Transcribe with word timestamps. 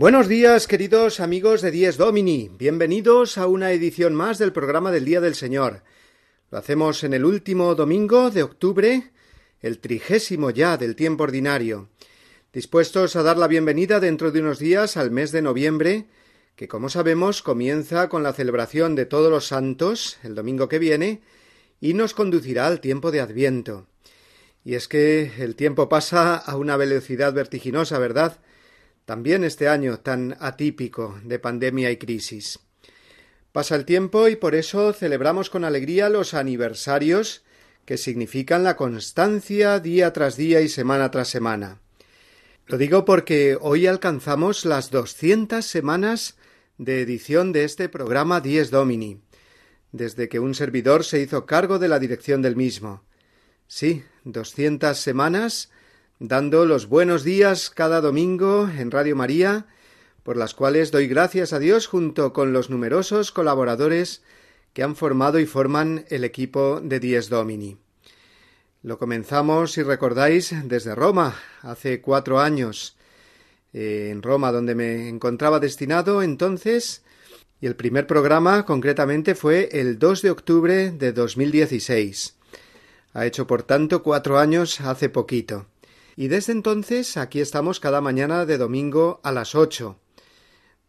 Buenos 0.00 0.28
días, 0.28 0.66
queridos 0.66 1.20
amigos 1.20 1.60
de 1.60 1.70
Dies 1.70 1.98
Domini. 1.98 2.50
Bienvenidos 2.56 3.36
a 3.36 3.46
una 3.46 3.70
edición 3.72 4.14
más 4.14 4.38
del 4.38 4.50
programa 4.50 4.90
del 4.90 5.04
Día 5.04 5.20
del 5.20 5.34
Señor. 5.34 5.82
Lo 6.50 6.56
hacemos 6.56 7.04
en 7.04 7.12
el 7.12 7.26
último 7.26 7.74
domingo 7.74 8.30
de 8.30 8.42
octubre, 8.42 9.10
el 9.60 9.78
trigésimo 9.78 10.48
ya 10.48 10.78
del 10.78 10.96
tiempo 10.96 11.24
ordinario, 11.24 11.90
dispuestos 12.50 13.14
a 13.14 13.22
dar 13.22 13.36
la 13.36 13.46
bienvenida 13.46 14.00
dentro 14.00 14.30
de 14.30 14.40
unos 14.40 14.58
días 14.58 14.96
al 14.96 15.10
mes 15.10 15.32
de 15.32 15.42
noviembre, 15.42 16.06
que 16.56 16.66
como 16.66 16.88
sabemos 16.88 17.42
comienza 17.42 18.08
con 18.08 18.22
la 18.22 18.32
celebración 18.32 18.94
de 18.94 19.04
todos 19.04 19.30
los 19.30 19.48
santos 19.48 20.16
el 20.22 20.34
domingo 20.34 20.70
que 20.70 20.78
viene 20.78 21.20
y 21.78 21.92
nos 21.92 22.14
conducirá 22.14 22.66
al 22.68 22.80
tiempo 22.80 23.10
de 23.10 23.20
Adviento. 23.20 23.86
Y 24.64 24.76
es 24.76 24.88
que 24.88 25.30
el 25.40 25.56
tiempo 25.56 25.90
pasa 25.90 26.36
a 26.36 26.56
una 26.56 26.78
velocidad 26.78 27.34
vertiginosa, 27.34 27.98
¿verdad? 27.98 28.40
También 29.04 29.44
este 29.44 29.68
año 29.68 30.00
tan 30.00 30.36
atípico 30.40 31.18
de 31.24 31.38
pandemia 31.38 31.90
y 31.90 31.96
crisis. 31.96 32.60
Pasa 33.52 33.74
el 33.74 33.84
tiempo 33.84 34.28
y 34.28 34.36
por 34.36 34.54
eso 34.54 34.92
celebramos 34.92 35.50
con 35.50 35.64
alegría 35.64 36.08
los 36.08 36.34
aniversarios 36.34 37.42
que 37.84 37.96
significan 37.96 38.62
la 38.62 38.76
constancia 38.76 39.80
día 39.80 40.12
tras 40.12 40.36
día 40.36 40.60
y 40.60 40.68
semana 40.68 41.10
tras 41.10 41.28
semana. 41.28 41.80
Lo 42.66 42.78
digo 42.78 43.04
porque 43.04 43.58
hoy 43.60 43.88
alcanzamos 43.88 44.64
las 44.64 44.92
doscientas 44.92 45.64
semanas 45.64 46.36
de 46.78 47.00
edición 47.00 47.52
de 47.52 47.64
este 47.64 47.88
programa 47.88 48.40
Dies 48.40 48.70
Domini, 48.70 49.20
desde 49.90 50.28
que 50.28 50.38
un 50.38 50.54
servidor 50.54 51.04
se 51.04 51.20
hizo 51.20 51.46
cargo 51.46 51.80
de 51.80 51.88
la 51.88 51.98
dirección 51.98 52.42
del 52.42 52.54
mismo. 52.54 53.02
Sí, 53.66 54.04
doscientas 54.22 55.00
semanas 55.00 55.70
dando 56.20 56.66
los 56.66 56.86
buenos 56.86 57.24
días 57.24 57.70
cada 57.70 58.02
domingo 58.02 58.68
en 58.68 58.90
Radio 58.90 59.16
María, 59.16 59.66
por 60.22 60.36
las 60.36 60.52
cuales 60.52 60.90
doy 60.90 61.08
gracias 61.08 61.54
a 61.54 61.58
Dios 61.58 61.86
junto 61.86 62.34
con 62.34 62.52
los 62.52 62.68
numerosos 62.68 63.32
colaboradores 63.32 64.22
que 64.74 64.82
han 64.82 64.96
formado 64.96 65.38
y 65.38 65.46
forman 65.46 66.04
el 66.10 66.24
equipo 66.24 66.82
de 66.82 67.00
Dies 67.00 67.30
Domini. 67.30 67.78
Lo 68.82 68.98
comenzamos, 68.98 69.72
si 69.72 69.82
recordáis, 69.82 70.54
desde 70.64 70.94
Roma, 70.94 71.36
hace 71.62 72.02
cuatro 72.02 72.38
años, 72.38 72.98
eh, 73.72 74.10
en 74.12 74.22
Roma, 74.22 74.52
donde 74.52 74.74
me 74.74 75.08
encontraba 75.08 75.58
destinado 75.58 76.22
entonces, 76.22 77.02
y 77.62 77.66
el 77.66 77.76
primer 77.76 78.06
programa 78.06 78.66
concretamente 78.66 79.34
fue 79.34 79.70
el 79.72 79.98
2 79.98 80.20
de 80.20 80.30
octubre 80.30 80.90
de 80.90 81.12
2016. 81.12 82.36
Ha 83.14 83.24
hecho, 83.24 83.46
por 83.46 83.62
tanto, 83.62 84.02
cuatro 84.02 84.38
años 84.38 84.82
hace 84.82 85.08
poquito. 85.08 85.66
Y 86.16 86.28
desde 86.28 86.52
entonces 86.52 87.16
aquí 87.16 87.40
estamos 87.40 87.80
cada 87.80 88.00
mañana 88.00 88.46
de 88.46 88.58
domingo 88.58 89.20
a 89.22 89.32
las 89.32 89.54
ocho. 89.54 89.98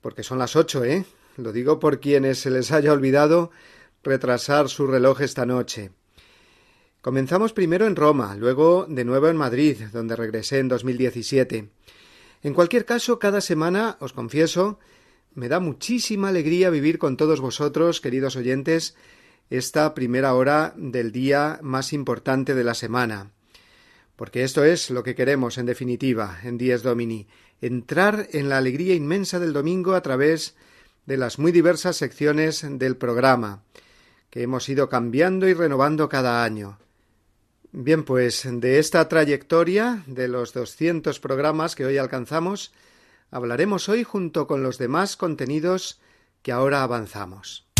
Porque 0.01 0.23
son 0.23 0.39
las 0.39 0.55
ocho, 0.55 0.83
¿eh? 0.83 1.05
Lo 1.37 1.51
digo 1.51 1.79
por 1.79 1.99
quienes 1.99 2.39
se 2.39 2.49
les 2.49 2.71
haya 2.71 2.91
olvidado 2.91 3.51
retrasar 4.03 4.67
su 4.69 4.87
reloj 4.87 5.21
esta 5.21 5.45
noche. 5.45 5.91
Comenzamos 7.01 7.53
primero 7.53 7.87
en 7.87 7.95
Roma, 7.95 8.35
luego 8.35 8.85
de 8.87 9.05
nuevo 9.05 9.27
en 9.27 9.37
Madrid, 9.37 9.77
donde 9.91 10.15
regresé 10.15 10.59
en 10.59 10.67
2017. 10.67 11.69
En 12.43 12.53
cualquier 12.53 12.85
caso, 12.85 13.19
cada 13.19 13.41
semana, 13.41 13.97
os 13.99 14.13
confieso, 14.13 14.79
me 15.33 15.47
da 15.47 15.59
muchísima 15.59 16.29
alegría 16.29 16.69
vivir 16.69 16.97
con 16.97 17.17
todos 17.17 17.39
vosotros, 17.39 18.01
queridos 18.01 18.35
oyentes, 18.35 18.95
esta 19.49 19.93
primera 19.93 20.33
hora 20.33 20.73
del 20.77 21.11
día 21.11 21.59
más 21.61 21.93
importante 21.93 22.53
de 22.55 22.63
la 22.63 22.73
semana 22.73 23.31
porque 24.21 24.43
esto 24.43 24.63
es 24.63 24.91
lo 24.91 25.01
que 25.01 25.15
queremos 25.15 25.57
en 25.57 25.65
definitiva 25.65 26.37
en 26.43 26.59
Dies 26.59 26.83
Domini, 26.83 27.27
entrar 27.59 28.27
en 28.33 28.49
la 28.49 28.59
alegría 28.59 28.93
inmensa 28.93 29.39
del 29.39 29.51
domingo 29.51 29.95
a 29.95 30.01
través 30.03 30.55
de 31.07 31.17
las 31.17 31.39
muy 31.39 31.51
diversas 31.51 31.95
secciones 31.95 32.63
del 32.63 32.97
programa, 32.97 33.63
que 34.29 34.43
hemos 34.43 34.69
ido 34.69 34.89
cambiando 34.89 35.47
y 35.47 35.55
renovando 35.55 36.07
cada 36.07 36.43
año. 36.43 36.77
Bien, 37.71 38.03
pues 38.03 38.47
de 38.47 38.77
esta 38.77 39.09
trayectoria, 39.09 40.03
de 40.05 40.27
los 40.27 40.53
doscientos 40.53 41.19
programas 41.19 41.73
que 41.73 41.85
hoy 41.85 41.97
alcanzamos, 41.97 42.73
hablaremos 43.31 43.89
hoy 43.89 44.03
junto 44.03 44.45
con 44.45 44.61
los 44.61 44.77
demás 44.77 45.17
contenidos 45.17 45.99
que 46.43 46.51
ahora 46.51 46.83
avanzamos. 46.83 47.70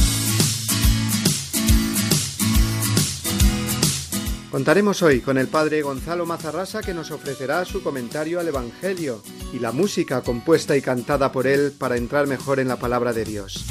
Contaremos 4.51 5.01
hoy 5.01 5.21
con 5.21 5.37
el 5.37 5.47
padre 5.47 5.81
Gonzalo 5.81 6.25
Mazarrasa 6.25 6.81
que 6.81 6.93
nos 6.93 7.09
ofrecerá 7.11 7.63
su 7.63 7.81
comentario 7.81 8.37
al 8.37 8.49
Evangelio 8.49 9.21
y 9.53 9.59
la 9.59 9.71
música 9.71 10.21
compuesta 10.23 10.75
y 10.75 10.81
cantada 10.81 11.31
por 11.31 11.47
él 11.47 11.71
para 11.77 11.95
entrar 11.95 12.27
mejor 12.27 12.59
en 12.59 12.67
la 12.67 12.75
palabra 12.75 13.13
de 13.13 13.23
Dios. 13.23 13.65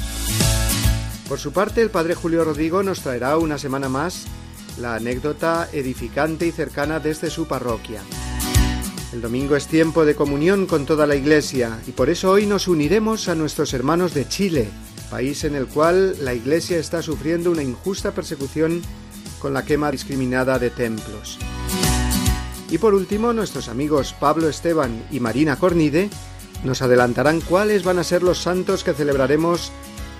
Por 1.28 1.38
su 1.38 1.52
parte, 1.52 1.82
el 1.82 1.90
padre 1.90 2.14
Julio 2.14 2.44
Rodrigo 2.44 2.82
nos 2.82 3.02
traerá 3.02 3.36
una 3.36 3.58
semana 3.58 3.90
más 3.90 4.24
la 4.78 4.94
anécdota 4.94 5.68
edificante 5.70 6.46
y 6.46 6.50
cercana 6.50 6.98
desde 6.98 7.28
su 7.28 7.46
parroquia. 7.46 8.00
El 9.12 9.20
domingo 9.20 9.56
es 9.56 9.66
tiempo 9.66 10.06
de 10.06 10.14
comunión 10.14 10.64
con 10.64 10.86
toda 10.86 11.06
la 11.06 11.14
Iglesia 11.14 11.78
y 11.86 11.90
por 11.90 12.08
eso 12.08 12.30
hoy 12.30 12.46
nos 12.46 12.68
uniremos 12.68 13.28
a 13.28 13.34
nuestros 13.34 13.74
hermanos 13.74 14.14
de 14.14 14.26
Chile, 14.26 14.68
país 15.10 15.44
en 15.44 15.56
el 15.56 15.66
cual 15.66 16.24
la 16.24 16.32
Iglesia 16.32 16.78
está 16.78 17.02
sufriendo 17.02 17.50
una 17.50 17.62
injusta 17.62 18.12
persecución 18.12 18.80
con 19.40 19.52
la 19.52 19.64
quema 19.64 19.90
discriminada 19.90 20.58
de 20.58 20.70
templos. 20.70 21.38
Y 22.70 22.78
por 22.78 22.94
último, 22.94 23.32
nuestros 23.32 23.68
amigos 23.68 24.14
Pablo 24.18 24.48
Esteban 24.48 25.02
y 25.10 25.18
Marina 25.18 25.56
Cornide 25.56 26.08
nos 26.62 26.82
adelantarán 26.82 27.40
cuáles 27.40 27.82
van 27.82 27.98
a 27.98 28.04
ser 28.04 28.22
los 28.22 28.38
santos 28.38 28.84
que 28.84 28.92
celebraremos 28.92 29.72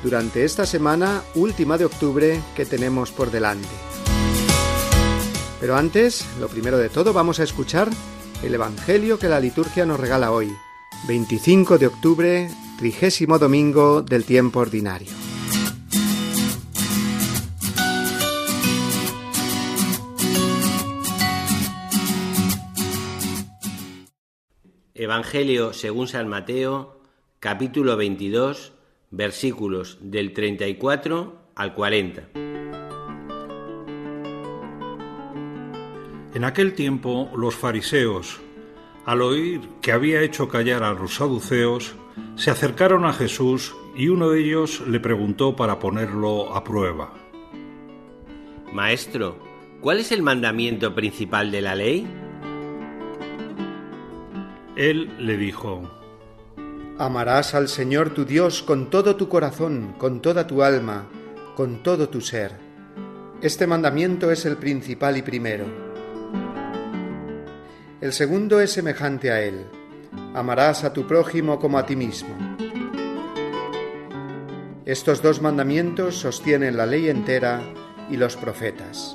durante 0.03 0.45
esta 0.45 0.67
semana 0.67 1.23
última 1.35 1.79
de 1.79 1.85
octubre 1.85 2.41
que 2.57 2.67
tenemos 2.67 3.13
por 3.13 3.31
delante. 3.31 3.69
Pero 5.61 5.77
antes, 5.77 6.25
lo 6.41 6.49
primero 6.49 6.79
de 6.79 6.89
todo, 6.89 7.13
vamos 7.13 7.39
a 7.39 7.45
escuchar 7.45 7.89
el 8.43 8.55
Evangelio 8.55 9.19
que 9.19 9.29
la 9.29 9.41
liturgia 9.41 9.85
nos 9.85 10.01
regala 10.01 10.33
hoy, 10.33 10.51
25 11.07 11.79
de 11.79 11.87
octubre, 11.87 12.51
trigésimo 12.79 13.39
domingo 13.39 14.01
del 14.03 14.25
tiempo 14.25 14.61
ordinario. 14.61 15.30
Evangelio 25.11 25.73
según 25.73 26.07
San 26.07 26.29
Mateo, 26.29 27.01
capítulo 27.41 27.97
22, 27.97 28.73
versículos 29.11 29.99
del 30.01 30.33
34 30.33 31.51
al 31.57 31.75
40. 31.75 32.29
En 36.33 36.45
aquel 36.45 36.75
tiempo 36.75 37.29
los 37.35 37.57
fariseos, 37.57 38.41
al 39.05 39.23
oír 39.23 39.63
que 39.83 39.91
había 39.91 40.23
hecho 40.23 40.49
callar 40.49 40.85
a 40.85 40.93
los 40.93 41.17
saduceos, 41.17 41.97
se 42.37 42.53
acercaron 42.53 43.05
a 43.05 43.13
Jesús 43.13 43.75
y 43.97 44.11
uno 44.11 44.29
de 44.29 44.45
ellos 44.45 44.81
le 44.87 45.01
preguntó 45.01 45.57
para 45.57 45.81
ponerlo 45.81 46.55
a 46.55 46.63
prueba. 46.63 47.13
Maestro, 48.73 49.41
¿cuál 49.81 49.99
es 49.99 50.13
el 50.13 50.23
mandamiento 50.23 50.95
principal 50.95 51.51
de 51.51 51.63
la 51.63 51.75
ley? 51.75 52.20
Él 54.81 55.11
le 55.19 55.37
dijo, 55.37 55.91
Amarás 56.97 57.55
al 57.55 57.69
Señor 57.69 58.15
tu 58.15 58.25
Dios 58.25 58.63
con 58.63 58.89
todo 58.89 59.15
tu 59.15 59.29
corazón, 59.29 59.95
con 59.99 60.23
toda 60.23 60.47
tu 60.47 60.63
alma, 60.63 61.07
con 61.55 61.83
todo 61.83 62.09
tu 62.09 62.23
ser. 62.23 62.53
Este 63.43 63.67
mandamiento 63.67 64.31
es 64.31 64.47
el 64.47 64.57
principal 64.57 65.19
y 65.19 65.23
primero. 65.23 65.67
El 68.01 68.15
segundo 68.15 68.59
es 68.59 68.73
semejante 68.73 69.31
a 69.31 69.43
él. 69.43 69.67
Amarás 70.33 70.83
a 70.83 70.95
tu 70.95 71.07
prójimo 71.07 71.59
como 71.59 71.77
a 71.77 71.85
ti 71.85 71.95
mismo. 71.95 72.35
Estos 74.87 75.21
dos 75.21 75.43
mandamientos 75.43 76.17
sostienen 76.17 76.79
la 76.79 76.87
ley 76.87 77.11
entera 77.11 77.61
y 78.09 78.17
los 78.17 78.35
profetas. 78.39 79.15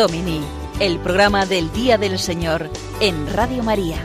Domini, 0.00 0.40
el 0.80 0.98
programa 0.98 1.44
del 1.44 1.70
Día 1.74 1.98
del 1.98 2.18
Señor 2.18 2.70
en 3.02 3.30
Radio 3.34 3.62
María. 3.62 3.98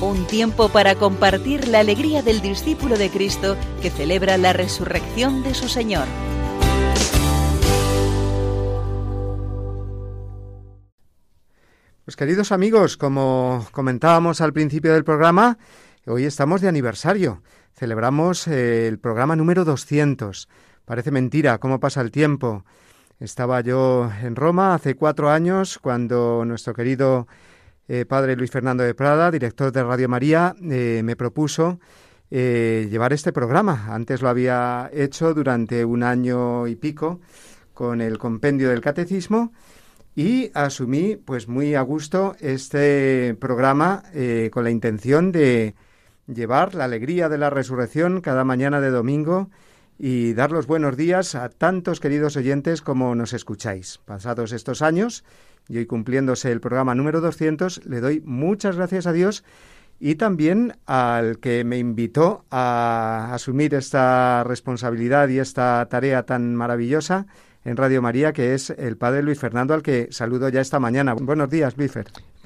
Un 0.00 0.26
tiempo 0.26 0.70
para 0.70 0.96
compartir 0.96 1.68
la 1.68 1.78
alegría 1.78 2.22
del 2.22 2.40
discípulo 2.40 2.98
de 2.98 3.10
Cristo 3.10 3.56
que 3.80 3.90
celebra 3.90 4.38
la 4.38 4.52
resurrección 4.52 5.44
de 5.44 5.54
su 5.54 5.68
Señor. 5.68 6.08
Pues 12.04 12.16
queridos 12.16 12.50
amigos, 12.50 12.96
como 12.96 13.68
comentábamos 13.70 14.40
al 14.40 14.52
principio 14.52 14.92
del 14.92 15.04
programa, 15.04 15.58
hoy 16.06 16.24
estamos 16.24 16.60
de 16.60 16.66
aniversario. 16.66 17.40
Celebramos 17.72 18.48
eh, 18.48 18.88
el 18.88 18.98
programa 18.98 19.36
número 19.36 19.64
200. 19.64 20.48
Parece 20.84 21.12
mentira 21.12 21.58
cómo 21.58 21.78
pasa 21.78 22.00
el 22.00 22.10
tiempo. 22.10 22.64
Estaba 23.20 23.60
yo 23.60 24.10
en 24.22 24.34
Roma 24.34 24.74
hace 24.74 24.96
cuatro 24.96 25.30
años 25.30 25.78
cuando 25.78 26.44
nuestro 26.44 26.74
querido 26.74 27.28
eh, 27.86 28.04
padre 28.06 28.34
Luis 28.34 28.50
Fernando 28.50 28.82
de 28.82 28.94
Prada, 28.94 29.30
director 29.30 29.70
de 29.70 29.84
Radio 29.84 30.08
María, 30.08 30.56
eh, 30.60 31.00
me 31.04 31.14
propuso 31.14 31.78
eh, 32.30 32.88
llevar 32.90 33.12
este 33.12 33.32
programa. 33.32 33.86
Antes 33.94 34.20
lo 34.20 34.28
había 34.28 34.90
hecho 34.92 35.32
durante 35.32 35.84
un 35.84 36.02
año 36.02 36.66
y 36.66 36.74
pico 36.74 37.20
con 37.72 38.00
el 38.00 38.18
compendio 38.18 38.70
del 38.70 38.80
catecismo 38.80 39.52
y 40.16 40.50
asumí 40.52 41.14
pues 41.16 41.46
muy 41.46 41.76
a 41.76 41.82
gusto 41.82 42.34
este 42.40 43.36
programa 43.40 44.02
con 44.52 44.62
la 44.62 44.70
intención 44.70 45.32
de 45.32 45.74
llevar 46.26 46.74
la 46.74 46.84
alegría 46.84 47.28
de 47.28 47.38
la 47.38 47.50
resurrección 47.50 48.20
cada 48.20 48.44
mañana 48.44 48.80
de 48.80 48.90
domingo 48.90 49.50
y 49.98 50.32
dar 50.34 50.52
los 50.52 50.66
buenos 50.66 50.96
días 50.96 51.34
a 51.34 51.48
tantos 51.48 52.00
queridos 52.00 52.36
oyentes 52.36 52.82
como 52.82 53.14
nos 53.14 53.32
escucháis. 53.32 53.98
Pasados 54.04 54.52
estos 54.52 54.82
años, 54.82 55.24
y 55.68 55.78
hoy 55.78 55.86
cumpliéndose 55.86 56.52
el 56.52 56.60
programa 56.60 56.94
número 56.94 57.20
200, 57.20 57.86
le 57.86 58.00
doy 58.00 58.20
muchas 58.24 58.76
gracias 58.76 59.06
a 59.06 59.12
Dios 59.12 59.44
y 60.00 60.16
también 60.16 60.76
al 60.86 61.38
que 61.38 61.64
me 61.64 61.78
invitó 61.78 62.44
a 62.50 63.30
asumir 63.32 63.74
esta 63.74 64.44
responsabilidad 64.44 65.28
y 65.28 65.38
esta 65.38 65.86
tarea 65.88 66.24
tan 66.24 66.54
maravillosa 66.54 67.26
en 67.64 67.76
Radio 67.76 68.02
María, 68.02 68.32
que 68.32 68.54
es 68.54 68.70
el 68.70 68.96
padre 68.96 69.22
Luis 69.22 69.38
Fernando, 69.38 69.72
al 69.72 69.82
que 69.82 70.08
saludo 70.10 70.48
ya 70.48 70.60
esta 70.60 70.80
mañana. 70.80 71.14
Buenos 71.14 71.48
días, 71.48 71.76
Luis 71.76 71.92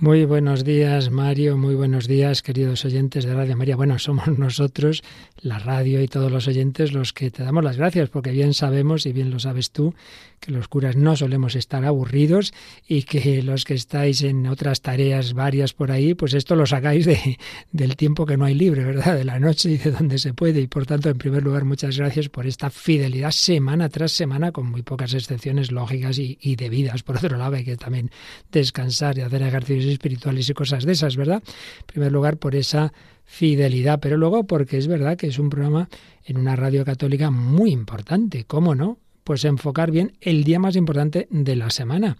muy 0.00 0.24
buenos 0.24 0.64
días, 0.64 1.10
Mario. 1.10 1.56
Muy 1.56 1.74
buenos 1.74 2.06
días, 2.06 2.42
queridos 2.42 2.84
oyentes 2.84 3.24
de 3.24 3.34
Radio 3.34 3.56
María. 3.56 3.74
Bueno, 3.74 3.98
somos 3.98 4.26
nosotros, 4.38 5.02
la 5.40 5.58
radio 5.58 6.00
y 6.00 6.08
todos 6.08 6.30
los 6.30 6.46
oyentes, 6.46 6.92
los 6.92 7.12
que 7.12 7.30
te 7.30 7.42
damos 7.42 7.64
las 7.64 7.76
gracias, 7.76 8.08
porque 8.08 8.30
bien 8.30 8.54
sabemos, 8.54 9.06
y 9.06 9.12
bien 9.12 9.30
lo 9.30 9.40
sabes 9.40 9.72
tú, 9.72 9.94
que 10.38 10.52
los 10.52 10.68
curas 10.68 10.96
no 10.96 11.16
solemos 11.16 11.56
estar 11.56 11.84
aburridos 11.84 12.52
y 12.86 13.02
que 13.02 13.42
los 13.42 13.64
que 13.64 13.74
estáis 13.74 14.22
en 14.22 14.46
otras 14.46 14.82
tareas 14.82 15.34
varias 15.34 15.72
por 15.72 15.90
ahí, 15.90 16.14
pues 16.14 16.32
esto 16.34 16.54
lo 16.54 16.66
sacáis 16.66 17.04
de, 17.04 17.38
del 17.72 17.96
tiempo 17.96 18.24
que 18.24 18.36
no 18.36 18.44
hay 18.44 18.54
libre, 18.54 18.84
¿verdad? 18.84 19.16
De 19.16 19.24
la 19.24 19.40
noche 19.40 19.70
y 19.70 19.78
de 19.78 19.90
donde 19.90 20.18
se 20.18 20.32
puede. 20.32 20.60
Y 20.60 20.68
por 20.68 20.86
tanto, 20.86 21.08
en 21.08 21.18
primer 21.18 21.42
lugar, 21.42 21.64
muchas 21.64 21.98
gracias 21.98 22.28
por 22.28 22.46
esta 22.46 22.70
fidelidad 22.70 23.32
semana 23.32 23.88
tras 23.88 24.12
semana, 24.12 24.52
con 24.52 24.70
muy 24.70 24.82
pocas 24.82 25.14
excepciones 25.14 25.72
lógicas 25.72 26.18
y, 26.18 26.38
y 26.40 26.54
debidas. 26.54 27.02
Por 27.02 27.16
otro 27.16 27.36
lado, 27.36 27.56
hay 27.56 27.64
que 27.64 27.76
también 27.76 28.10
descansar 28.52 29.18
y 29.18 29.22
hacer 29.22 29.42
ejercicios 29.42 29.87
espirituales 29.88 30.48
y 30.48 30.54
cosas 30.54 30.84
de 30.84 30.92
esas, 30.92 31.16
¿verdad? 31.16 31.42
En 31.80 31.86
primer 31.86 32.12
lugar, 32.12 32.36
por 32.36 32.54
esa 32.54 32.92
fidelidad, 33.24 34.00
pero 34.00 34.16
luego 34.16 34.44
porque 34.44 34.78
es 34.78 34.86
verdad 34.86 35.16
que 35.16 35.26
es 35.26 35.38
un 35.38 35.50
programa 35.50 35.88
en 36.24 36.38
una 36.38 36.56
radio 36.56 36.84
católica 36.84 37.30
muy 37.30 37.70
importante, 37.70 38.44
¿cómo 38.44 38.74
no? 38.74 38.98
Pues 39.22 39.44
enfocar 39.44 39.90
bien 39.90 40.12
el 40.20 40.44
día 40.44 40.58
más 40.58 40.76
importante 40.76 41.28
de 41.30 41.56
la 41.56 41.70
semana, 41.70 42.16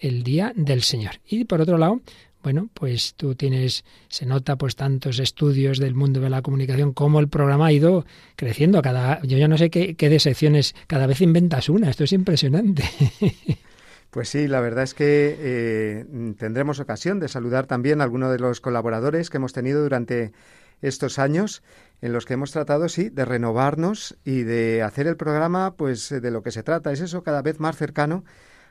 el 0.00 0.24
día 0.24 0.52
del 0.56 0.82
Señor. 0.82 1.20
Y 1.28 1.44
por 1.44 1.60
otro 1.60 1.78
lado, 1.78 2.00
bueno, 2.42 2.68
pues 2.74 3.14
tú 3.14 3.34
tienes, 3.34 3.84
se 4.08 4.26
nota 4.26 4.56
pues 4.56 4.74
tantos 4.74 5.18
estudios 5.18 5.78
del 5.78 5.94
mundo 5.94 6.20
de 6.20 6.30
la 6.30 6.42
comunicación, 6.42 6.92
cómo 6.92 7.20
el 7.20 7.28
programa 7.28 7.66
ha 7.66 7.72
ido 7.72 8.04
creciendo. 8.36 8.82
Cada, 8.82 9.22
yo 9.22 9.38
ya 9.38 9.48
no 9.48 9.58
sé 9.58 9.70
qué, 9.70 9.94
qué 9.94 10.08
de 10.08 10.18
secciones, 10.18 10.74
cada 10.86 11.06
vez 11.06 11.20
inventas 11.20 11.68
una, 11.68 11.90
esto 11.90 12.04
es 12.04 12.12
impresionante. 12.12 12.84
Pues 14.10 14.30
sí, 14.30 14.48
la 14.48 14.60
verdad 14.60 14.84
es 14.84 14.94
que 14.94 15.36
eh, 15.38 16.34
tendremos 16.38 16.80
ocasión 16.80 17.20
de 17.20 17.28
saludar 17.28 17.66
también 17.66 18.00
a 18.00 18.04
algunos 18.04 18.32
de 18.32 18.38
los 18.38 18.60
colaboradores 18.60 19.28
que 19.28 19.36
hemos 19.36 19.52
tenido 19.52 19.82
durante 19.82 20.32
estos 20.80 21.18
años 21.18 21.62
en 22.00 22.12
los 22.12 22.24
que 22.24 22.34
hemos 22.34 22.52
tratado, 22.52 22.88
sí, 22.88 23.10
de 23.10 23.24
renovarnos 23.24 24.16
y 24.24 24.44
de 24.44 24.82
hacer 24.82 25.06
el 25.08 25.16
programa, 25.16 25.74
pues 25.74 26.08
de 26.08 26.30
lo 26.30 26.42
que 26.42 26.52
se 26.52 26.62
trata, 26.62 26.92
es 26.92 27.00
eso 27.00 27.22
cada 27.22 27.42
vez 27.42 27.60
más 27.60 27.76
cercano 27.76 28.24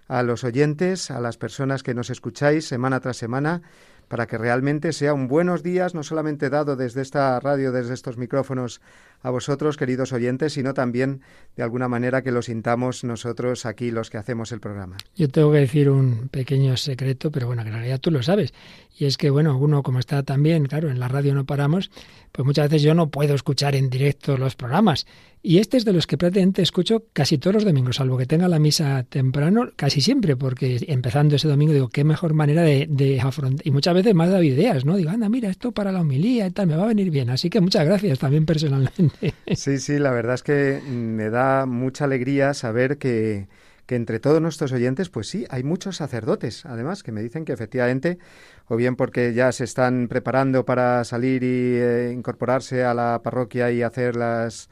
a 0.08 0.24
los 0.24 0.44
oyentes, 0.44 1.12
a 1.12 1.20
las 1.20 1.38
personas 1.38 1.84
que 1.84 1.94
nos 1.94 2.10
escucháis 2.10 2.66
semana 2.66 3.02
tras 3.02 3.18
semana, 3.18 3.62
para 4.08 4.26
que 4.26 4.38
realmente 4.38 4.94
sea 4.94 5.14
un 5.14 5.28
buenos 5.28 5.64
días, 5.64 5.94
no 5.94 6.02
solamente 6.02 6.50
dado 6.50 6.78
desde 6.78 7.02
esta 7.02 7.38
radio, 7.42 7.74
desde 7.74 7.94
estos 7.94 8.18
micrófonos 8.18 8.82
a 9.28 9.32
vosotros, 9.32 9.76
queridos 9.76 10.14
oyentes, 10.14 10.54
sino 10.54 10.74
también 10.74 11.22
de 11.56 11.64
alguna 11.64 11.88
manera 11.88 12.22
que 12.22 12.32
lo 12.32 12.42
sintamos 12.42 13.04
nosotros 13.04 13.66
aquí 13.66 13.92
los 13.92 14.10
que 14.10 14.18
hacemos 14.18 14.52
el 14.52 14.60
programa. 14.60 14.98
Yo 15.16 15.28
tengo 15.28 15.52
que 15.52 15.60
decir 15.60 15.90
un 15.90 16.30
pequeño 16.30 16.78
secreto, 16.78 17.30
pero 17.30 17.48
bueno, 17.48 17.62
en 17.64 17.74
realidad 17.74 18.00
tú 18.00 18.10
lo 18.10 18.24
sabes. 18.24 18.54
Y 18.98 19.06
es 19.06 19.18
que, 19.18 19.30
bueno, 19.30 19.58
uno 19.58 19.84
como 19.84 20.00
está 20.00 20.24
también, 20.24 20.66
claro, 20.66 20.90
en 20.90 21.00
la 21.00 21.08
radio 21.08 21.36
no 21.36 21.46
paramos, 21.46 21.92
pues 22.32 22.46
muchas 22.46 22.70
veces 22.70 22.82
yo 22.82 22.96
no 22.96 23.10
puedo 23.10 23.36
escuchar 23.36 23.76
en 23.76 23.90
directo 23.90 24.38
los 24.38 24.56
programas. 24.56 25.06
Y 25.44 25.60
este 25.60 25.78
es 25.78 25.86
de 25.86 25.94
los 25.94 26.08
que 26.08 26.18
prácticamente 26.18 26.62
escucho 26.62 27.06
casi 27.14 27.38
todos 27.38 27.56
los 27.56 27.64
domingos, 27.64 27.98
salvo 27.98 28.18
que 28.18 28.26
tenga 28.26 28.48
la 28.48 28.60
misa 28.60 29.04
temprano, 29.04 29.70
casi 29.76 30.02
siempre, 30.02 30.36
porque 30.36 30.84
empezando 30.88 31.36
ese 31.36 31.48
domingo 31.48 31.74
digo, 31.74 31.90
qué 31.90 32.04
mejor 32.04 32.34
manera 32.34 32.64
de, 32.64 32.88
de 32.90 33.22
afrontar. 33.22 33.66
Y 33.66 33.72
muchas 33.72 33.94
veces 33.94 34.16
me 34.16 34.24
ha 34.24 34.28
dado 34.28 34.44
ideas, 34.44 34.84
¿no? 34.84 34.98
Digo, 34.98 35.12
anda, 35.12 35.30
mira, 35.30 35.50
esto 35.50 35.72
para 35.72 35.92
la 35.92 36.02
homilía 36.02 36.48
y 36.48 36.52
tal, 36.52 36.68
me 36.68 36.76
va 36.76 36.84
a 36.84 36.88
venir 36.88 37.12
bien. 37.12 37.30
Así 37.30 37.50
que 37.50 37.62
muchas 37.62 37.86
gracias 37.86 38.18
también 38.20 38.46
personalmente. 38.46 39.14
Sí, 39.56 39.80
sí, 39.80 40.00
la 40.00 40.12
verdad 40.12 40.36
es 40.36 40.44
que 40.44 40.82
me 40.88 41.30
da 41.30 41.66
mucha 41.66 42.06
alegría 42.06 42.54
saber 42.54 42.98
que 42.98 43.48
que 43.88 43.96
entre 43.96 44.20
todos 44.20 44.42
nuestros 44.42 44.74
oyentes, 44.74 45.10
pues 45.10 45.30
sí, 45.30 45.48
hay 45.50 45.64
muchos 45.64 45.96
sacerdotes, 45.96 46.66
además, 46.66 47.04
que 47.04 47.14
me 47.14 47.24
dicen 47.24 47.46
que 47.46 47.54
efectivamente, 47.54 48.20
o 48.68 48.76
bien 48.76 48.98
porque 48.98 49.34
ya 49.34 49.52
se 49.54 49.64
están 49.64 50.10
preparando 50.10 50.66
para 50.66 51.04
salir 51.06 51.42
y 51.42 51.78
eh, 51.80 52.12
incorporarse 52.14 52.84
a 52.84 52.94
la 52.94 53.22
parroquia 53.24 53.72
y 53.72 53.82
hacer 53.82 54.18
las, 54.18 54.70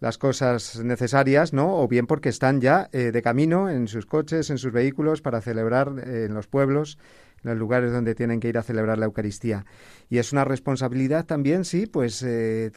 las 0.00 0.16
cosas 0.16 0.82
necesarias, 0.82 1.52
¿no? 1.52 1.78
O 1.78 1.86
bien 1.86 2.06
porque 2.06 2.30
están 2.30 2.62
ya 2.62 2.88
eh, 2.92 3.12
de 3.12 3.22
camino 3.22 3.68
en 3.68 3.88
sus 3.88 4.06
coches, 4.06 4.48
en 4.48 4.56
sus 4.56 4.72
vehículos, 4.72 5.20
para 5.20 5.42
celebrar 5.42 5.92
eh, 5.98 6.24
en 6.24 6.32
los 6.32 6.46
pueblos, 6.46 6.98
los 7.46 7.56
lugares 7.56 7.92
donde 7.92 8.14
tienen 8.14 8.40
que 8.40 8.48
ir 8.48 8.58
a 8.58 8.62
celebrar 8.62 8.98
la 8.98 9.06
Eucaristía. 9.06 9.64
Y 10.10 10.18
es 10.18 10.32
una 10.32 10.44
responsabilidad 10.44 11.24
también, 11.24 11.64
sí, 11.64 11.86
pues 11.86 12.24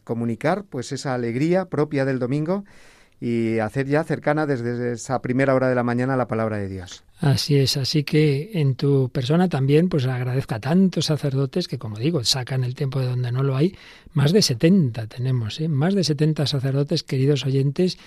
comunicar 0.03 0.63
pues 0.69 0.91
esa 0.91 1.13
alegría 1.13 1.65
propia 1.65 2.05
del 2.05 2.19
domingo 2.19 2.63
y 3.21 3.59
hacer 3.59 3.87
ya 3.87 4.03
cercana 4.03 4.45
desde 4.45 4.93
esa 4.93 5.21
primera 5.21 5.53
hora 5.53 5.67
de 5.67 5.75
la 5.75 5.83
mañana 5.83 6.15
la 6.15 6.27
palabra 6.27 6.57
de 6.57 6.69
Dios. 6.69 7.03
Así 7.19 7.57
es, 7.57 7.75
así 7.75 8.03
que 8.03 8.51
en 8.53 8.75
tu 8.75 9.09
persona 9.09 9.49
también 9.49 9.89
pues 9.89 10.05
agradezco 10.05 10.55
a 10.55 10.59
tantos 10.59 11.05
sacerdotes 11.05 11.67
que 11.67 11.77
como 11.77 11.97
digo, 11.97 12.23
sacan 12.23 12.63
el 12.63 12.75
tiempo 12.75 12.99
de 12.99 13.07
donde 13.07 13.31
no 13.31 13.43
lo 13.43 13.57
hay, 13.57 13.75
más 14.13 14.31
de 14.31 14.41
70 14.41 15.07
tenemos, 15.07 15.59
¿eh? 15.59 15.67
más 15.67 15.95
de 15.95 16.03
70 16.03 16.47
sacerdotes, 16.47 17.03
queridos 17.03 17.45
oyentes, 17.45 17.97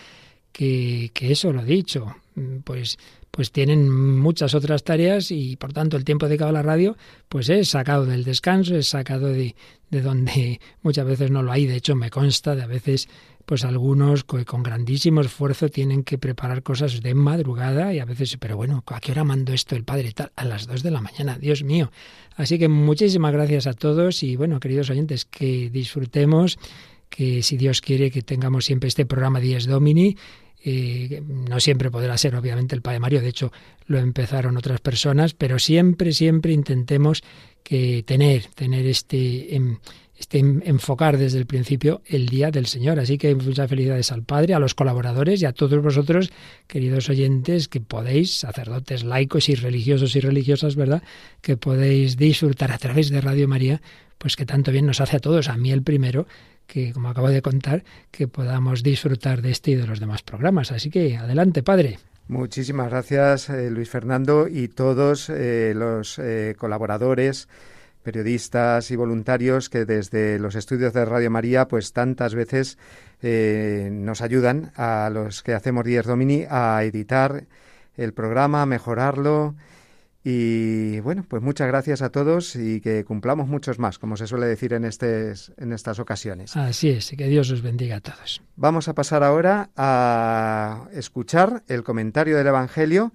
que, 0.51 1.11
que 1.13 1.33
eso 1.33 1.53
lo 1.53 1.63
dicho, 1.63 2.17
pues 2.65 2.99
pues 3.33 3.51
tienen 3.51 3.91
muchas 3.91 4.55
otras 4.55 4.85
tareas 4.85 5.31
y 5.31 5.57
por 5.57 5.73
tanto 5.73 5.97
el 5.97 6.05
tiempo 6.05 6.27
dedicado 6.27 6.51
a 6.51 6.53
la 6.53 6.63
radio 6.63 6.97
pues 7.29 7.49
es 7.49 7.71
sacado 7.71 8.07
del 8.07 8.25
descanso, 8.25 8.77
es 8.77 8.89
sacado 8.89 9.29
de, 9.29 9.57
de 9.91 10.03
donde 10.03 10.61
muchas 10.83 11.07
veces 11.07 11.31
no 11.31 11.43
lo 11.43 11.51
hay, 11.51 11.67
de 11.67 11.77
hecho 11.77 11.97
me 11.97 12.11
consta 12.11 12.55
de 12.55 12.63
a 12.63 12.67
veces 12.67 13.09
pues 13.47 13.65
algunos 13.65 14.25
con 14.25 14.63
grandísimo 14.63 15.21
esfuerzo 15.21 15.69
tienen 15.69 16.05
que 16.05 16.19
preparar 16.19 16.63
cosas 16.63 17.03
de 17.03 17.15
madrugada 17.15 17.93
y 17.93 17.99
a 17.99 18.05
veces, 18.05 18.37
pero 18.39 18.57
bueno, 18.57 18.85
¿a 18.87 19.01
qué 19.01 19.13
hora 19.13 19.25
mando 19.25 19.53
esto 19.53 19.75
el 19.75 19.83
padre 19.83 20.13
tal? 20.13 20.31
A 20.37 20.45
las 20.45 20.67
dos 20.67 20.83
de 20.83 20.91
la 20.91 21.01
mañana, 21.01 21.39
Dios 21.39 21.65
mío. 21.65 21.91
Así 22.37 22.59
que 22.59 22.69
muchísimas 22.69 23.33
gracias 23.33 23.67
a 23.67 23.73
todos 23.73 24.23
y 24.23 24.37
bueno, 24.37 24.61
queridos 24.61 24.91
oyentes, 24.91 25.25
que 25.25 25.71
disfrutemos, 25.71 26.59
que 27.09 27.43
si 27.43 27.57
Dios 27.57 27.81
quiere 27.81 28.11
que 28.11 28.23
tengamos 28.23 28.65
siempre 28.65 28.89
este 28.89 29.05
programa 29.05 29.41
10 29.41 29.67
Domini. 29.67 30.17
Eh, 30.65 31.23
no 31.27 31.59
siempre 31.59 31.91
podrá 31.91 32.17
ser, 32.17 32.37
obviamente, 32.37 32.75
el 32.75 32.83
Padre 32.83 33.01
Mario, 33.01 33.21
de 33.21 33.29
hecho 33.29 33.53
lo 33.87 33.99
empezaron 33.99 34.57
otras 34.57 34.81
personas, 34.81 35.35
pero 35.35 35.59
siempre, 35.59 36.13
siempre 36.13 36.53
intentemos 36.53 37.23
que 37.63 38.03
tener, 38.05 38.47
tener 38.55 38.87
este, 38.87 39.57
em, 39.57 39.79
este 40.17 40.39
enfocar 40.39 41.19
desde 41.19 41.39
el 41.39 41.47
principio 41.47 42.01
el 42.07 42.29
día 42.29 42.51
del 42.53 42.67
Señor. 42.67 43.01
Así 43.01 43.19
que 43.19 43.35
muchas 43.35 43.69
felicidades 43.69 44.13
al 44.13 44.23
Padre, 44.23 44.55
a 44.55 44.61
los 44.61 44.75
colaboradores 44.75 45.43
y 45.43 45.47
a 45.47 45.53
todos 45.53 45.83
vosotros, 45.83 46.31
queridos 46.69 47.09
oyentes, 47.09 47.67
que 47.67 47.81
podéis, 47.81 48.39
sacerdotes 48.39 49.03
laicos 49.03 49.49
y 49.49 49.57
religiosos 49.57 50.15
y 50.15 50.21
religiosas, 50.21 50.77
¿verdad?, 50.77 51.03
que 51.41 51.57
podéis 51.57 52.17
disfrutar 52.17 52.71
a 52.71 52.79
través 52.79 53.11
de 53.11 53.21
Radio 53.21 53.49
María, 53.49 53.83
pues 54.23 54.37
que 54.37 54.47
tanto 54.47 54.71
bien 54.71 54.87
nos 54.87 55.01
hace 55.01 55.17
a 55.17 55.19
todos, 55.19 55.49
a 55.49 55.57
mí 55.57 55.73
el 55.73 55.83
primero, 55.83 56.29
que 56.69 56.93
como 56.93 57.09
acabo 57.09 57.29
de 57.29 57.43
contar, 57.43 57.83
que 58.13 58.29
podamos 58.29 58.85
disfrutar 58.85 59.43
de 59.43 59.51
este 59.51 59.73
y 59.73 59.75
de 59.75 59.85
los 59.85 59.99
demás 59.99 60.23
programas. 60.23 60.71
Así 60.71 60.91
que 60.91 61.17
adelante, 61.17 61.65
Padre. 61.65 61.99
Muchísimas 62.29 62.89
gracias, 62.89 63.51
eh, 63.51 63.69
Luis 63.69 63.91
Fernando, 63.91 64.47
y 64.47 64.69
todos 64.69 65.29
eh, 65.29 65.73
los 65.75 66.21
eh, 66.21 66.55
colaboradores 66.57 67.49
periodistas 68.05 68.93
y 68.93 68.97
voluntarios 68.97 69.69
que 69.69 69.85
desde 69.85 70.39
los 70.39 70.55
estudios 70.55 70.93
de 70.93 71.05
Radio 71.05 71.31
María 71.31 71.67
pues 71.67 71.93
tantas 71.93 72.35
veces 72.37 72.79
eh, 73.23 73.89
nos 73.93 74.23
ayudan 74.23 74.71
a 74.77 75.11
los 75.13 75.43
que 75.43 75.55
hacemos 75.55 75.85
Días 75.85 76.07
Domini 76.07 76.45
a 76.49 76.83
editar 76.85 77.45
el 77.97 78.13
programa, 78.13 78.63
a 78.63 78.67
mejorarlo 78.67 79.57
y 80.25 81.01
bueno, 81.01 81.25
pues 81.29 81.43
muchas 81.43 81.67
gracias 81.67 82.01
a 82.01 82.11
todos 82.11 82.55
y 82.55 82.81
que 82.81 83.05
cumplamos 83.05 83.49
muchos 83.49 83.79
más, 83.79 83.99
como 83.99 84.17
se 84.17 84.27
suele 84.27 84.47
decir 84.47 84.73
en, 84.73 84.85
en 84.85 85.73
estas 85.73 85.99
ocasiones. 85.99 86.57
Así 86.57 86.91
es, 86.91 87.13
y 87.13 87.17
que 87.17 87.27
Dios 87.27 87.51
os 87.51 87.63
bendiga 87.63 87.97
a 87.97 88.01
todos. 88.01 88.43
Vamos 88.55 88.89
a 88.89 88.95
pasar 88.95 89.25
ahora 89.25 89.71
a 89.77 90.87
escuchar 90.93 91.65
el 91.67 91.83
comentario 91.83 92.37
del 92.37 92.47
Evangelio 92.47 93.13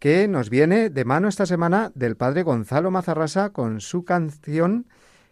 que 0.00 0.28
nos 0.28 0.50
viene 0.50 0.90
de 0.90 1.04
mano 1.04 1.28
esta 1.28 1.46
semana 1.46 1.92
del 1.94 2.16
padre 2.16 2.42
Gonzalo 2.42 2.90
Mazarrasa 2.90 3.50
con 3.50 3.80
su 3.80 4.04
canción 4.04 4.86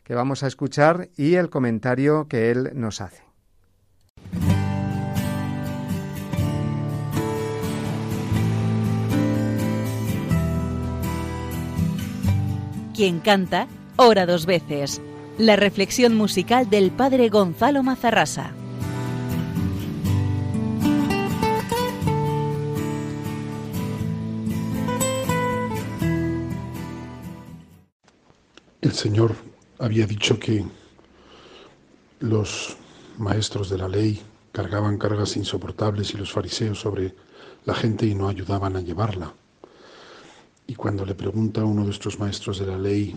que 0.05 0.15
vamos 0.15 0.45
a 0.45 0.47
escuchar 0.47 1.09
y 1.17 1.35
el 1.35 1.51
comentario 1.51 2.29
que 2.29 2.53
él 2.53 2.71
nos 2.75 3.01
hace. 3.01 3.23
Quien 12.97 13.21
canta, 13.21 13.69
ora 13.97 14.25
dos 14.25 14.47
veces. 14.47 15.03
La 15.37 15.55
reflexión 15.55 16.17
musical 16.17 16.71
del 16.71 16.91
padre 16.91 17.29
Gonzalo 17.29 17.83
Mazarrasa. 17.83 18.55
El 28.81 28.93
Señor 28.93 29.35
había 29.79 30.07
dicho 30.07 30.41
que 30.41 30.65
los 32.21 32.79
maestros 33.19 33.69
de 33.69 33.77
la 33.77 33.89
ley 33.89 34.23
cargaban 34.53 34.97
cargas 34.97 35.37
insoportables 35.37 36.15
y 36.15 36.17
los 36.17 36.33
fariseos 36.33 36.81
sobre 36.81 37.15
la 37.67 37.75
gente 37.75 38.07
y 38.07 38.15
no 38.15 38.31
ayudaban 38.31 38.75
a 38.75 38.81
llevarla. 38.81 39.35
Y 40.67 40.75
cuando 40.75 41.05
le 41.05 41.15
pregunta 41.15 41.61
a 41.61 41.65
uno 41.65 41.85
de 41.85 41.91
estos 41.91 42.19
maestros 42.19 42.59
de 42.59 42.67
la 42.67 42.77
ley 42.77 43.17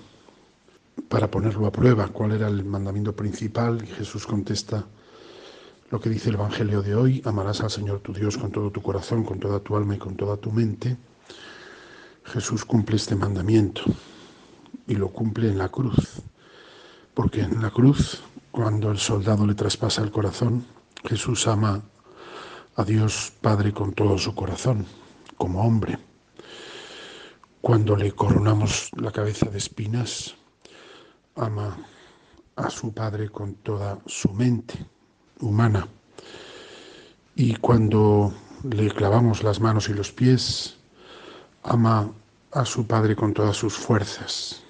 para 1.07 1.31
ponerlo 1.31 1.65
a 1.65 1.71
prueba 1.71 2.07
cuál 2.09 2.33
era 2.33 2.47
el 2.47 2.63
mandamiento 2.63 3.15
principal, 3.15 3.85
Jesús 3.85 4.27
contesta 4.27 4.85
lo 5.89 5.99
que 5.99 6.09
dice 6.09 6.29
el 6.29 6.35
Evangelio 6.35 6.83
de 6.83 6.93
hoy, 6.93 7.21
amarás 7.25 7.61
al 7.61 7.71
Señor 7.71 8.01
tu 8.01 8.13
Dios 8.13 8.37
con 8.37 8.51
todo 8.51 8.69
tu 8.69 8.81
corazón, 8.81 9.23
con 9.23 9.39
toda 9.39 9.59
tu 9.59 9.75
alma 9.75 9.95
y 9.95 9.97
con 9.97 10.15
toda 10.15 10.37
tu 10.37 10.51
mente. 10.51 10.97
Jesús 12.25 12.63
cumple 12.63 12.97
este 12.97 13.15
mandamiento 13.15 13.81
y 14.85 14.95
lo 14.95 15.09
cumple 15.09 15.49
en 15.49 15.57
la 15.57 15.69
cruz. 15.69 16.21
Porque 17.15 17.41
en 17.41 17.59
la 17.61 17.71
cruz, 17.71 18.21
cuando 18.51 18.91
el 18.91 18.99
soldado 18.99 19.47
le 19.47 19.55
traspasa 19.55 20.03
el 20.03 20.11
corazón, 20.11 20.63
Jesús 21.03 21.47
ama 21.47 21.81
a 22.75 22.83
Dios 22.83 23.33
Padre 23.41 23.73
con 23.73 23.93
todo 23.93 24.17
su 24.19 24.35
corazón, 24.35 24.85
como 25.37 25.63
hombre. 25.65 25.97
Cuando 27.61 27.95
le 27.95 28.11
coronamos 28.11 28.89
la 28.95 29.11
cabeza 29.11 29.49
de 29.49 29.57
espinas, 29.57 30.35
ama 31.35 31.77
a 32.55 32.69
su 32.69 32.93
Padre 32.93 33.29
con 33.29 33.55
toda 33.55 33.99
su 34.05 34.31
mente 34.33 34.85
humana. 35.39 35.87
Y 37.35 37.55
cuando 37.55 38.33
le 38.63 38.89
clavamos 38.91 39.43
las 39.43 39.59
manos 39.59 39.89
y 39.89 39.93
los 39.93 40.11
pies, 40.11 40.77
ama 41.63 42.11
a 42.51 42.65
su 42.65 42.85
Padre 42.85 43.15
con 43.15 43.33
todas 43.33 43.55
sus 43.55 43.73
fuerzas 43.75 44.63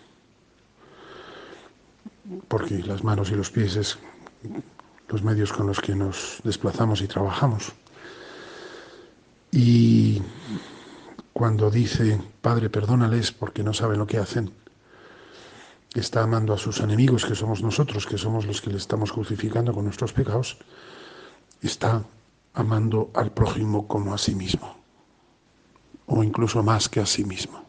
porque 2.47 2.79
las 2.79 3.03
manos 3.03 3.31
y 3.31 3.35
los 3.35 3.49
pies 3.49 3.75
es 3.75 3.97
los 5.07 5.23
medios 5.23 5.51
con 5.51 5.67
los 5.67 5.79
que 5.79 5.95
nos 5.95 6.39
desplazamos 6.43 7.01
y 7.01 7.07
trabajamos. 7.07 7.71
Y 9.51 10.21
cuando 11.39 11.71
dice, 11.71 12.21
Padre, 12.41 12.69
perdónales 12.69 13.31
porque 13.31 13.63
no 13.63 13.73
saben 13.73 13.99
lo 13.99 14.05
que 14.05 14.17
hacen, 14.17 14.51
está 15.93 16.21
amando 16.21 16.53
a 16.53 16.57
sus 16.57 16.81
enemigos, 16.81 17.23
que 17.23 17.33
somos 17.33 17.63
nosotros, 17.63 18.05
que 18.05 18.17
somos 18.17 18.45
los 18.45 18.59
que 18.59 18.71
le 18.71 18.75
estamos 18.75 19.13
crucificando 19.13 19.71
con 19.73 19.85
nuestros 19.85 20.11
pecados, 20.11 20.57
está 21.61 22.03
amando 22.53 23.09
al 23.13 23.31
prójimo 23.31 23.87
como 23.87 24.13
a 24.13 24.17
sí 24.17 24.35
mismo, 24.35 24.75
o 26.07 26.21
incluso 26.25 26.61
más 26.61 26.89
que 26.89 26.99
a 26.99 27.05
sí 27.05 27.23
mismo 27.23 27.63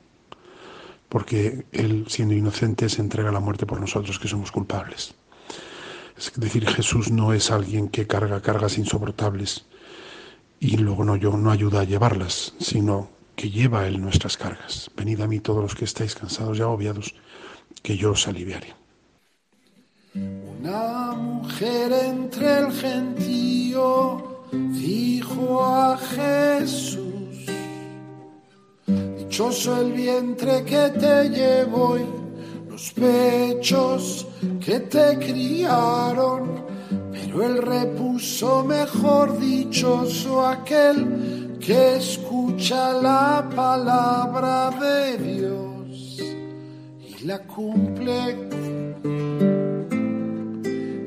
porque 1.08 1.66
Él, 1.70 2.06
siendo 2.08 2.34
inocente, 2.34 2.88
se 2.88 3.00
entrega 3.00 3.30
a 3.30 3.32
la 3.32 3.40
muerte 3.40 3.66
por 3.66 3.80
nosotros 3.80 4.18
que 4.18 4.28
somos 4.28 4.52
culpables. 4.52 5.14
Es 6.16 6.32
decir, 6.36 6.68
Jesús 6.68 7.10
no 7.10 7.32
es 7.32 7.50
alguien 7.50 7.88
que 7.88 8.06
carga 8.06 8.40
cargas 8.42 8.78
insoportables 8.78 9.64
y 10.60 10.76
luego 10.76 11.04
no, 11.04 11.16
yo, 11.16 11.36
no 11.36 11.50
ayuda 11.50 11.80
a 11.80 11.84
llevarlas, 11.84 12.54
sino 12.60 13.19
que 13.40 13.48
lleva 13.48 13.88
Él 13.88 13.98
nuestras 13.98 14.36
cargas. 14.36 14.90
Venid 14.94 15.22
a 15.22 15.26
mí 15.26 15.40
todos 15.40 15.62
los 15.62 15.74
que 15.74 15.86
estáis 15.86 16.14
cansados 16.14 16.58
y 16.58 16.60
agobiados, 16.60 17.14
que 17.82 17.96
yo 17.96 18.10
os 18.10 18.28
aliviaré. 18.28 18.74
Una 20.14 21.12
mujer 21.12 21.90
entre 21.90 22.58
el 22.58 22.70
gentío 22.70 24.44
dijo 24.52 25.64
a 25.64 25.96
Jesús, 25.96 27.46
dichoso 28.86 29.80
el 29.80 29.92
vientre 29.92 30.62
que 30.62 30.90
te 31.00 31.30
llevó 31.30 31.96
y 31.96 32.04
los 32.68 32.92
pechos 32.92 34.26
que 34.62 34.80
te 34.80 35.18
criaron, 35.18 36.62
pero 37.10 37.42
él 37.46 37.56
repuso 37.62 38.64
mejor 38.64 39.38
dichoso 39.38 40.46
aquel 40.46 41.39
que 41.60 41.96
escucha 41.96 42.92
la 42.94 43.46
palabra 43.54 44.70
de 44.80 45.18
Dios 45.18 46.18
y 46.98 47.24
la 47.26 47.38
cumple 47.40 48.48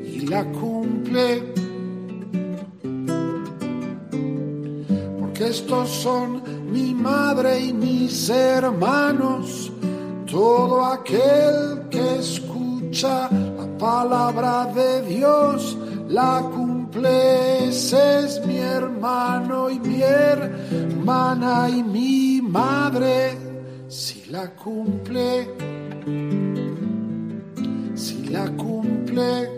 y 0.05 0.27
la 0.27 0.45
cumple. 0.51 1.53
Porque 5.19 5.47
estos 5.47 5.89
son 5.89 6.43
mi 6.71 6.93
madre 6.93 7.59
y 7.59 7.73
mis 7.73 8.29
hermanos, 8.29 9.71
todo 10.29 10.85
aquel 10.85 11.87
que 11.89 12.19
escucha 12.19 13.27
la 13.31 13.77
palabra 13.79 14.65
de 14.65 15.01
Dios 15.01 15.75
la 16.09 16.41
cumple, 16.41 16.62
es 17.01 18.41
mi 18.45 18.57
hermano 18.57 19.69
y 19.69 19.79
mi 19.79 20.01
hermana 20.01 21.67
y 21.69 21.83
mi 21.83 22.41
madre, 22.41 23.37
si 23.87 24.25
la 24.29 24.49
cumple, 24.51 25.49
si 27.95 28.25
la 28.27 28.45
cumple. 28.51 29.49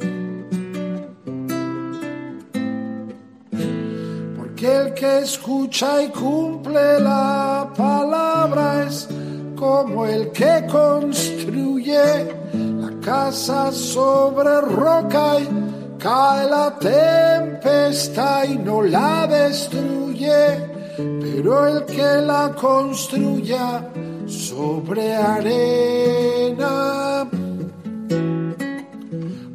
Porque 4.38 4.78
el 4.78 4.94
que 4.94 5.20
escucha 5.20 6.04
y 6.04 6.10
cumple 6.10 7.00
la 7.00 7.70
palabra 7.76 8.86
es 8.88 9.08
como 9.56 10.06
el 10.06 10.32
que 10.32 10.66
construye 10.72 12.34
la 12.54 12.92
casa 13.02 13.72
sobre 13.72 14.62
roca 14.62 15.40
y 15.40 15.65
Cae 16.06 16.48
la 16.48 16.70
tempestad 16.78 18.44
y 18.44 18.60
no 18.60 18.84
la 18.84 19.26
destruye, 19.26 20.70
pero 20.96 21.66
el 21.66 21.84
que 21.86 22.22
la 22.22 22.54
construya 22.54 23.90
sobre 24.28 25.16
arena 25.16 27.28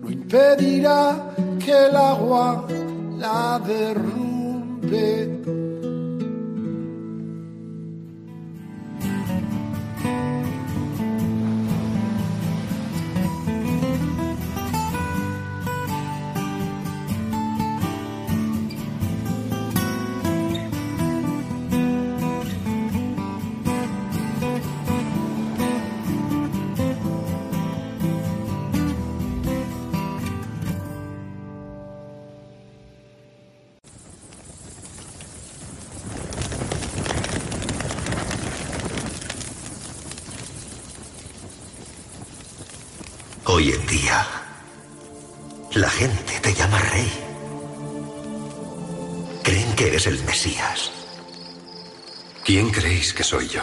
no 0.02 0.10
impedirá 0.10 1.32
que 1.64 1.86
el 1.86 1.94
agua 1.94 2.66
la 3.16 3.60
derrumbe. 3.64 5.59
Creéis 53.00 53.14
que 53.14 53.24
soy 53.24 53.48
yo? 53.48 53.62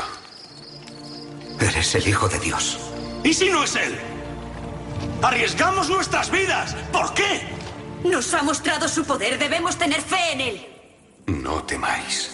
Eres 1.60 1.93
el 1.93 2.08
Hijo 2.08 2.28
de 2.28 2.39
Dios. 2.39 2.80
¿Y 3.23 3.34
si 3.34 3.50
no 3.50 3.63
es 3.63 3.76
Él? 3.76 4.00
Arriesgamos 5.21 5.89
nuestras 5.89 6.32
vidas. 6.32 6.76
¿Por 6.91 7.13
qué? 7.13 7.47
Nos 8.04 8.34
ha 8.34 8.41
mostrado 8.41 8.88
su 8.88 9.06
poder. 9.06 9.38
Debemos 9.38 9.78
tener 9.78 10.02
fe 10.02 10.32
en 10.34 10.41
Él. 10.41 10.67
No 11.28 11.63
temáis. 11.63 12.32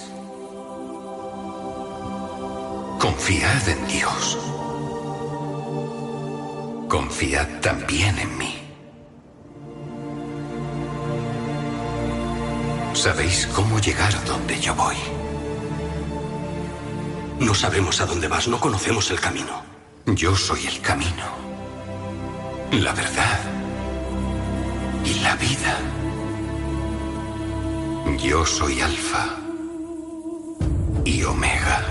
Confiad 2.99 3.67
en 3.67 3.87
Dios. 3.87 4.37
Confiad 6.87 7.47
también 7.59 8.17
en 8.17 8.37
mí. 8.37 8.55
Sabéis 12.93 13.47
cómo 13.47 13.79
llegar 13.79 14.13
donde 14.25 14.57
yo 14.61 14.73
voy. 14.75 14.95
No 17.39 17.53
sabemos 17.53 18.01
a 18.01 18.05
dónde 18.05 18.27
vas, 18.27 18.47
no 18.47 18.59
conocemos 18.59 19.09
el 19.11 19.19
camino. 19.19 19.63
Yo 20.05 20.35
soy 20.35 20.67
el 20.67 20.81
camino, 20.81 21.25
la 22.71 22.93
verdad 22.93 23.39
y 25.05 25.19
la 25.19 25.35
vida. 25.35 25.77
Yo 28.17 28.45
soy 28.45 28.81
Alfa 28.81 29.35
y 31.05 31.23
Omega. 31.23 31.81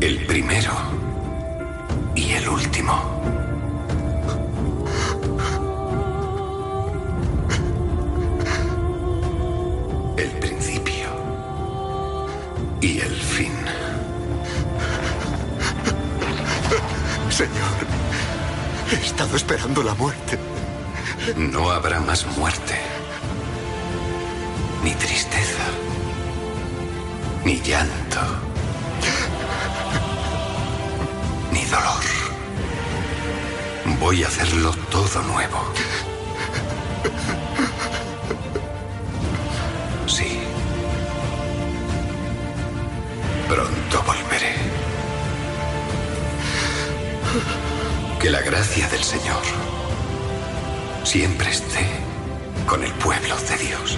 El 0.00 0.26
primero 0.26 0.72
y 2.14 2.32
el 2.32 2.48
último. 2.48 3.37
Estado 19.08 19.36
esperando 19.36 19.82
la 19.82 19.94
muerte. 19.94 20.38
No 21.36 21.70
habrá 21.70 21.98
más 22.00 22.26
muerte, 22.36 22.74
ni 24.84 24.92
tristeza, 24.94 25.64
ni 27.42 27.58
llanto, 27.62 28.20
ni 31.52 31.64
dolor. 31.64 32.04
Voy 33.98 34.24
a 34.24 34.28
hacerlo 34.28 34.72
todo 34.90 35.22
nuevo. 35.22 35.58
Que 48.20 48.30
la 48.30 48.40
gracia 48.40 48.88
del 48.88 49.04
Señor 49.04 49.42
siempre 51.04 51.50
esté 51.50 51.86
con 52.66 52.82
el 52.82 52.92
pueblo 52.94 53.36
de 53.36 53.56
Dios. 53.58 53.96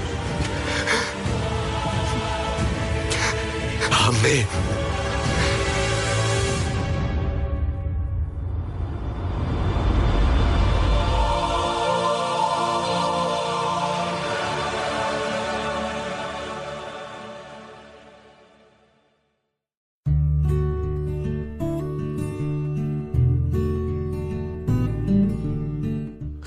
Amén. 3.90 4.79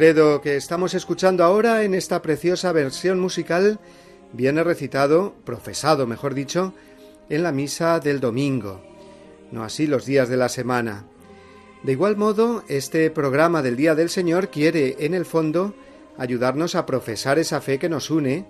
Credo 0.00 0.40
que 0.40 0.56
estamos 0.56 0.94
escuchando 0.94 1.44
ahora 1.44 1.84
en 1.84 1.92
esta 1.92 2.22
preciosa 2.22 2.72
versión 2.72 3.20
musical 3.20 3.78
viene 4.32 4.64
recitado, 4.64 5.34
profesado 5.44 6.06
mejor 6.06 6.32
dicho, 6.32 6.72
en 7.28 7.42
la 7.42 7.52
misa 7.52 8.00
del 8.00 8.18
domingo, 8.18 8.80
no 9.52 9.62
así 9.62 9.86
los 9.86 10.06
días 10.06 10.30
de 10.30 10.38
la 10.38 10.48
semana. 10.48 11.04
De 11.82 11.92
igual 11.92 12.16
modo, 12.16 12.64
este 12.66 13.10
programa 13.10 13.60
del 13.60 13.76
Día 13.76 13.94
del 13.94 14.08
Señor 14.08 14.48
quiere, 14.48 14.96
en 15.00 15.12
el 15.12 15.26
fondo, 15.26 15.74
ayudarnos 16.16 16.76
a 16.76 16.86
profesar 16.86 17.38
esa 17.38 17.60
fe 17.60 17.78
que 17.78 17.90
nos 17.90 18.10
une, 18.10 18.46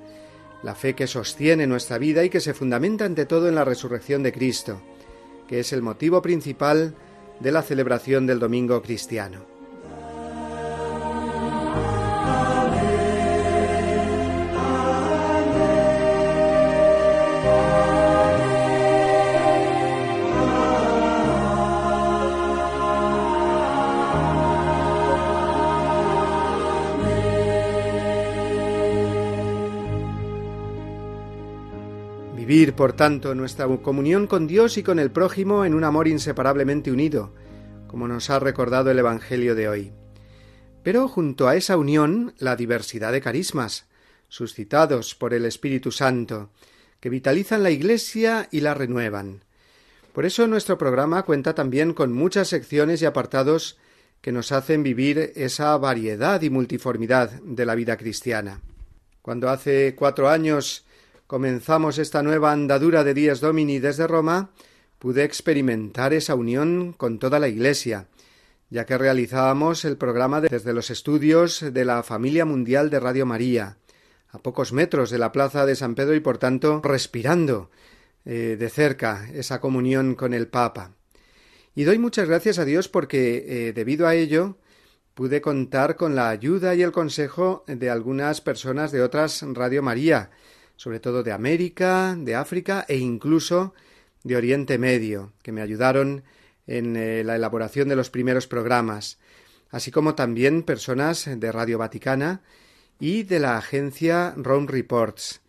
la 0.62 0.76
fe 0.76 0.94
que 0.94 1.08
sostiene 1.08 1.66
nuestra 1.66 1.98
vida 1.98 2.22
y 2.22 2.30
que 2.30 2.38
se 2.38 2.54
fundamenta 2.54 3.06
ante 3.06 3.26
todo 3.26 3.48
en 3.48 3.56
la 3.56 3.64
resurrección 3.64 4.22
de 4.22 4.32
Cristo, 4.32 4.80
que 5.48 5.58
es 5.58 5.72
el 5.72 5.82
motivo 5.82 6.22
principal 6.22 6.94
de 7.40 7.50
la 7.50 7.62
celebración 7.62 8.24
del 8.24 8.38
domingo 8.38 8.80
cristiano. 8.82 9.59
Vivir, 32.50 32.72
por 32.72 32.94
tanto, 32.94 33.32
nuestra 33.36 33.68
comunión 33.68 34.26
con 34.26 34.48
Dios 34.48 34.76
y 34.76 34.82
con 34.82 34.98
el 34.98 35.12
prójimo 35.12 35.64
en 35.64 35.72
un 35.72 35.84
amor 35.84 36.08
inseparablemente 36.08 36.90
unido, 36.90 37.32
como 37.86 38.08
nos 38.08 38.28
ha 38.28 38.40
recordado 38.40 38.90
el 38.90 38.98
Evangelio 38.98 39.54
de 39.54 39.68
hoy. 39.68 39.92
Pero 40.82 41.06
junto 41.06 41.46
a 41.46 41.54
esa 41.54 41.76
unión, 41.76 42.34
la 42.38 42.56
diversidad 42.56 43.12
de 43.12 43.20
carismas, 43.20 43.86
suscitados 44.28 45.14
por 45.14 45.32
el 45.32 45.44
Espíritu 45.44 45.92
Santo, 45.92 46.50
que 46.98 47.08
vitalizan 47.08 47.62
la 47.62 47.70
Iglesia 47.70 48.48
y 48.50 48.62
la 48.62 48.74
renuevan. 48.74 49.44
Por 50.12 50.26
eso 50.26 50.48
nuestro 50.48 50.76
programa 50.76 51.22
cuenta 51.22 51.54
también 51.54 51.94
con 51.94 52.12
muchas 52.12 52.48
secciones 52.48 53.00
y 53.00 53.04
apartados 53.04 53.78
que 54.20 54.32
nos 54.32 54.50
hacen 54.50 54.82
vivir 54.82 55.34
esa 55.36 55.76
variedad 55.76 56.42
y 56.42 56.50
multiformidad 56.50 57.30
de 57.30 57.64
la 57.64 57.76
vida 57.76 57.96
cristiana. 57.96 58.60
Cuando 59.22 59.50
hace 59.50 59.94
cuatro 59.94 60.28
años 60.28 60.84
comenzamos 61.30 61.98
esta 61.98 62.24
nueva 62.24 62.50
andadura 62.50 63.04
de 63.04 63.14
Días 63.14 63.38
Domini 63.38 63.78
desde 63.78 64.08
Roma, 64.08 64.50
pude 64.98 65.22
experimentar 65.22 66.12
esa 66.12 66.34
unión 66.34 66.92
con 66.92 67.20
toda 67.20 67.38
la 67.38 67.46
Iglesia, 67.46 68.08
ya 68.68 68.84
que 68.84 68.98
realizábamos 68.98 69.84
el 69.84 69.96
programa 69.96 70.40
desde 70.40 70.72
los 70.72 70.90
estudios 70.90 71.60
de 71.72 71.84
la 71.84 72.02
familia 72.02 72.44
mundial 72.44 72.90
de 72.90 72.98
Radio 72.98 73.26
María, 73.26 73.76
a 74.30 74.40
pocos 74.40 74.72
metros 74.72 75.08
de 75.10 75.18
la 75.18 75.30
plaza 75.30 75.66
de 75.66 75.76
San 75.76 75.94
Pedro 75.94 76.16
y 76.16 76.20
por 76.20 76.38
tanto 76.38 76.80
respirando 76.82 77.70
eh, 78.24 78.56
de 78.58 78.68
cerca 78.68 79.28
esa 79.32 79.60
comunión 79.60 80.16
con 80.16 80.34
el 80.34 80.48
Papa. 80.48 80.96
Y 81.76 81.84
doy 81.84 81.98
muchas 81.98 82.26
gracias 82.26 82.58
a 82.58 82.64
Dios 82.64 82.88
porque 82.88 83.68
eh, 83.68 83.72
debido 83.72 84.08
a 84.08 84.16
ello 84.16 84.58
pude 85.14 85.40
contar 85.40 85.94
con 85.94 86.16
la 86.16 86.28
ayuda 86.28 86.74
y 86.74 86.82
el 86.82 86.90
consejo 86.90 87.62
de 87.68 87.88
algunas 87.88 88.40
personas 88.40 88.90
de 88.90 89.02
otras 89.02 89.44
Radio 89.54 89.80
María, 89.80 90.30
sobre 90.80 90.98
todo 90.98 91.22
de 91.22 91.30
América, 91.30 92.16
de 92.18 92.34
África 92.34 92.86
e 92.88 92.96
incluso 92.96 93.74
de 94.24 94.34
Oriente 94.34 94.78
Medio, 94.78 95.34
que 95.42 95.52
me 95.52 95.60
ayudaron 95.60 96.24
en 96.66 96.96
eh, 96.96 97.22
la 97.22 97.36
elaboración 97.36 97.86
de 97.86 97.96
los 97.96 98.08
primeros 98.08 98.46
programas, 98.46 99.18
así 99.68 99.90
como 99.90 100.14
también 100.14 100.62
personas 100.62 101.28
de 101.38 101.52
Radio 101.52 101.76
Vaticana 101.76 102.40
y 102.98 103.24
de 103.24 103.40
la 103.40 103.58
agencia 103.58 104.32
Rome 104.38 104.68
Reports. 104.68 105.42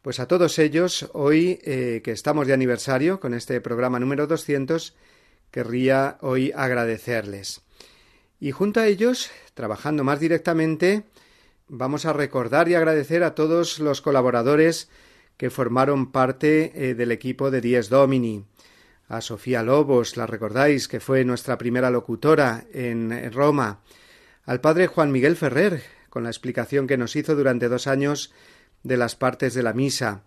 Pues 0.00 0.18
a 0.18 0.28
todos 0.28 0.58
ellos, 0.58 1.10
hoy 1.12 1.58
eh, 1.64 2.00
que 2.02 2.12
estamos 2.12 2.46
de 2.46 2.54
aniversario 2.54 3.20
con 3.20 3.34
este 3.34 3.60
programa 3.60 4.00
número 4.00 4.26
200, 4.26 4.96
querría 5.50 6.16
hoy 6.22 6.52
agradecerles. 6.56 7.60
Y 8.40 8.50
junto 8.52 8.80
a 8.80 8.86
ellos, 8.86 9.30
trabajando 9.52 10.04
más 10.04 10.20
directamente, 10.20 11.04
vamos 11.68 12.06
a 12.06 12.12
recordar 12.12 12.68
y 12.68 12.74
agradecer 12.74 13.22
a 13.22 13.34
todos 13.34 13.78
los 13.78 14.00
colaboradores 14.00 14.88
que 15.36 15.50
formaron 15.50 16.12
parte 16.12 16.72
eh, 16.74 16.94
del 16.94 17.12
equipo 17.12 17.50
de 17.50 17.60
Dies 17.60 17.88
Domini. 17.88 18.44
A 19.08 19.20
Sofía 19.20 19.62
Lobos, 19.62 20.16
la 20.16 20.26
recordáis, 20.26 20.88
que 20.88 21.00
fue 21.00 21.24
nuestra 21.24 21.58
primera 21.58 21.90
locutora 21.90 22.64
en 22.72 23.32
Roma. 23.32 23.80
Al 24.44 24.60
padre 24.60 24.86
Juan 24.86 25.12
Miguel 25.12 25.36
Ferrer, 25.36 25.82
con 26.08 26.22
la 26.22 26.30
explicación 26.30 26.86
que 26.86 26.96
nos 26.96 27.16
hizo 27.16 27.34
durante 27.34 27.68
dos 27.68 27.86
años 27.86 28.32
de 28.82 28.96
las 28.96 29.16
partes 29.16 29.52
de 29.54 29.62
la 29.62 29.72
misa, 29.72 30.22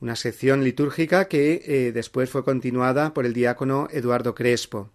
una 0.00 0.16
sección 0.16 0.64
litúrgica 0.64 1.26
que 1.28 1.62
eh, 1.64 1.92
después 1.92 2.30
fue 2.30 2.44
continuada 2.44 3.14
por 3.14 3.26
el 3.26 3.32
diácono 3.32 3.88
Eduardo 3.90 4.34
Crespo. 4.34 4.90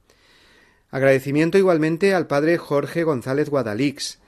Agradecimiento 0.89 1.57
igualmente 1.57 2.13
al 2.13 2.27
padre 2.27 2.57
Jorge 2.57 3.03
González 3.03 3.49
Guadalix, 3.49 4.19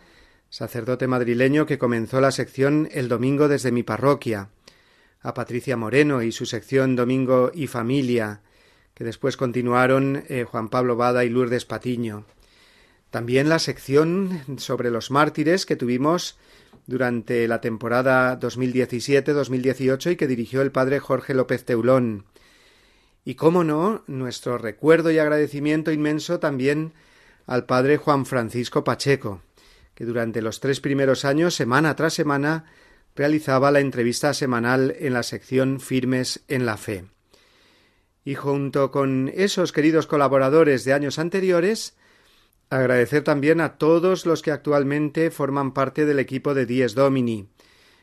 sacerdote 0.50 1.08
madrileño 1.08 1.66
que 1.66 1.78
comenzó 1.78 2.22
la 2.22 2.32
sección 2.32 2.90
el 2.92 3.08
domingo 3.08 3.48
desde 3.48 3.72
mi 3.72 3.84
parroquia, 3.84 4.50
a 5.22 5.34
Patricia 5.34 5.78
Moreno 5.78 6.22
y 6.22 6.32
su 6.32 6.46
sección 6.46 6.96
Domingo 6.96 7.52
y 7.54 7.68
Familia, 7.68 8.42
que 8.94 9.04
después 9.04 9.38
continuaron 9.38 10.24
eh, 10.28 10.46
Juan 10.46 10.70
Pablo 10.70 10.96
Bada 10.96 11.24
y 11.24 11.30
Lourdes 11.30 11.66
Patiño. 11.66 12.26
También 13.10 13.50
la 13.50 13.60
sección 13.60 14.42
sobre 14.58 14.92
los 14.92 15.12
mártires 15.12 15.66
que 15.66 15.76
tuvimos 15.76 16.38
durante 16.86 17.48
la 17.48 17.62
temporada 17.62 18.40
2017-2018 18.40 20.12
y 20.12 20.16
que 20.16 20.28
dirigió 20.28 20.62
el 20.62 20.72
padre 20.72 21.00
Jorge 21.00 21.34
López 21.34 21.66
Teulón. 21.66 22.26
Y 23.26 23.36
cómo 23.36 23.64
no, 23.64 24.04
nuestro 24.08 24.58
recuerdo 24.58 25.12
y 25.12 25.20
agradecimiento 25.20 25.92
inmenso 25.92 26.40
también 26.40 26.94
al 27.46 27.66
padre 27.66 27.98
Juan 27.98 28.26
Francisco 28.26 28.84
Pacheco, 28.84 29.42
que 30.00 30.06
durante 30.06 30.42
los 30.42 30.62
tres 30.62 30.80
primeros 30.80 31.26
años, 31.26 31.54
semana 31.54 31.96
tras 31.96 32.16
semana, 32.16 32.66
realizaba 33.16 33.70
la 33.70 33.82
entrevista 33.82 34.34
semanal 34.34 34.96
en 34.98 35.14
la 35.14 35.24
sección 35.24 35.80
Firmes 35.80 36.46
en 36.48 36.66
la 36.66 36.78
Fe. 36.78 37.06
Y 38.24 38.34
junto 38.34 38.92
con 38.92 39.30
esos 39.36 39.74
queridos 39.74 40.08
colaboradores 40.08 40.86
de 40.86 40.94
años 40.94 41.20
anteriores, 41.20 41.96
Agradecer 42.72 43.24
también 43.24 43.62
a 43.62 43.80
todos 43.80 44.28
los 44.28 44.44
que 44.44 44.52
actualmente 44.52 45.32
forman 45.32 45.74
parte 45.74 46.06
del 46.06 46.20
equipo 46.20 46.54
de 46.54 46.68
Dies 46.68 46.94
Domini. 46.94 47.50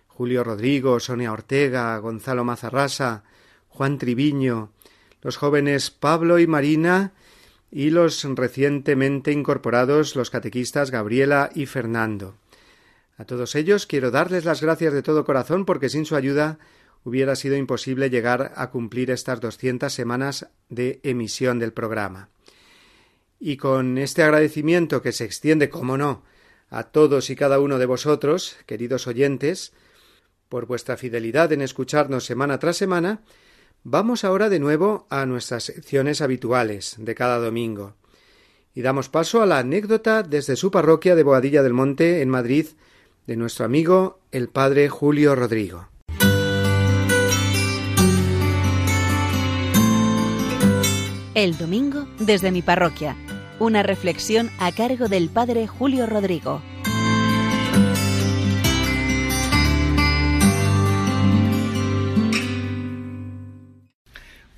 Julio 0.08 0.42
Rodrigo, 0.42 0.98
Sonia 0.98 1.32
Ortega, 1.32 1.96
Gonzalo 1.98 2.42
Mazarrasa, 2.42 3.22
Juan 3.68 3.98
Triviño, 3.98 4.72
los 5.22 5.36
jóvenes 5.36 5.92
Pablo 5.92 6.40
y 6.40 6.48
Marina 6.48 7.12
y 7.76 7.90
los 7.90 8.24
recientemente 8.24 9.32
incorporados 9.32 10.16
los 10.16 10.30
catequistas 10.30 10.90
Gabriela 10.90 11.50
y 11.54 11.66
Fernando. 11.66 12.34
A 13.18 13.26
todos 13.26 13.54
ellos 13.54 13.86
quiero 13.86 14.10
darles 14.10 14.46
las 14.46 14.62
gracias 14.62 14.94
de 14.94 15.02
todo 15.02 15.26
corazón 15.26 15.66
porque 15.66 15.90
sin 15.90 16.06
su 16.06 16.16
ayuda 16.16 16.58
hubiera 17.04 17.36
sido 17.36 17.54
imposible 17.54 18.08
llegar 18.08 18.54
a 18.56 18.70
cumplir 18.70 19.10
estas 19.10 19.42
doscientas 19.42 19.92
semanas 19.92 20.48
de 20.70 21.00
emisión 21.02 21.58
del 21.58 21.74
programa. 21.74 22.30
Y 23.38 23.58
con 23.58 23.98
este 23.98 24.22
agradecimiento 24.22 25.02
que 25.02 25.12
se 25.12 25.26
extiende, 25.26 25.68
como 25.68 25.98
no, 25.98 26.22
a 26.70 26.84
todos 26.84 27.28
y 27.28 27.36
cada 27.36 27.60
uno 27.60 27.78
de 27.78 27.84
vosotros, 27.84 28.56
queridos 28.64 29.06
oyentes, 29.06 29.74
por 30.48 30.64
vuestra 30.64 30.96
fidelidad 30.96 31.52
en 31.52 31.60
escucharnos 31.60 32.24
semana 32.24 32.58
tras 32.58 32.78
semana, 32.78 33.20
vamos 33.88 34.24
ahora 34.24 34.48
de 34.48 34.58
nuevo 34.58 35.06
a 35.10 35.26
nuestras 35.26 35.62
secciones 35.62 36.20
habituales 36.20 36.96
de 36.98 37.14
cada 37.14 37.38
domingo. 37.38 37.94
Y 38.74 38.82
damos 38.82 39.08
paso 39.08 39.40
a 39.42 39.46
la 39.46 39.58
anécdota 39.58 40.24
desde 40.24 40.56
su 40.56 40.72
parroquia 40.72 41.14
de 41.14 41.22
Boadilla 41.22 41.62
del 41.62 41.72
Monte, 41.72 42.20
en 42.20 42.28
Madrid, 42.28 42.66
de 43.28 43.36
nuestro 43.36 43.64
amigo 43.64 44.18
el 44.32 44.48
padre 44.48 44.88
Julio 44.88 45.36
Rodrigo. 45.36 45.88
El 51.34 51.56
domingo 51.56 52.08
desde 52.18 52.50
mi 52.50 52.62
parroquia 52.62 53.16
una 53.58 53.82
reflexión 53.82 54.50
a 54.58 54.72
cargo 54.72 55.08
del 55.08 55.30
Padre 55.30 55.66
Julio 55.66 56.06
Rodrigo. 56.06 56.60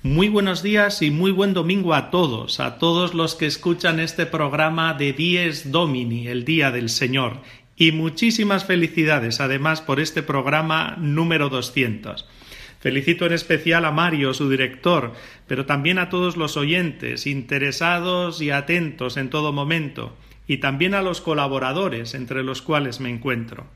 Muy 0.09 0.27
buenos 0.27 0.63
días 0.63 1.03
y 1.03 1.11
muy 1.11 1.29
buen 1.29 1.53
domingo 1.53 1.93
a 1.93 2.09
todos, 2.09 2.59
a 2.59 2.79
todos 2.79 3.13
los 3.13 3.35
que 3.35 3.45
escuchan 3.45 3.99
este 3.99 4.25
programa 4.25 4.95
de 4.95 5.13
Dies 5.13 5.71
Domini, 5.71 6.25
el 6.25 6.45
Día 6.45 6.71
del 6.71 6.89
Señor. 6.89 7.41
Y 7.75 7.91
muchísimas 7.91 8.65
felicidades 8.65 9.39
además 9.39 9.81
por 9.81 9.99
este 9.99 10.23
programa 10.23 10.95
número 10.97 11.49
200. 11.49 12.25
Felicito 12.79 13.27
en 13.27 13.33
especial 13.33 13.85
a 13.85 13.91
Mario, 13.91 14.33
su 14.33 14.49
director, 14.49 15.13
pero 15.45 15.67
también 15.67 15.99
a 15.99 16.09
todos 16.09 16.37
los 16.37 16.57
oyentes, 16.57 17.27
interesados 17.27 18.41
y 18.41 18.49
atentos 18.49 19.15
en 19.15 19.29
todo 19.29 19.53
momento, 19.53 20.17
y 20.47 20.57
también 20.57 20.95
a 20.95 21.03
los 21.03 21.21
colaboradores, 21.21 22.15
entre 22.15 22.41
los 22.41 22.63
cuales 22.63 22.99
me 22.99 23.11
encuentro. 23.11 23.67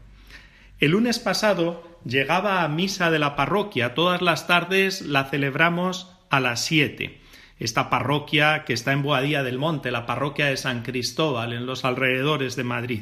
El 0.79 0.91
lunes 0.91 1.19
pasado 1.19 1.83
llegaba 2.05 2.63
a 2.63 2.67
misa 2.69 3.11
de 3.11 3.19
la 3.19 3.35
parroquia. 3.35 3.93
Todas 3.93 4.23
las 4.23 4.47
tardes 4.47 5.01
la 5.01 5.25
celebramos 5.25 6.12
a 6.33 6.39
las 6.39 6.65
siete. 6.65 7.19
Esta 7.59 7.91
parroquia 7.91 8.65
que 8.65 8.73
está 8.73 8.91
en 8.91 9.03
Boadía 9.03 9.43
del 9.43 9.59
Monte, 9.59 9.91
la 9.91 10.07
parroquia 10.07 10.47
de 10.47 10.57
San 10.57 10.81
Cristóbal, 10.81 11.53
en 11.53 11.67
los 11.67 11.85
alrededores 11.85 12.55
de 12.55 12.63
Madrid. 12.63 13.01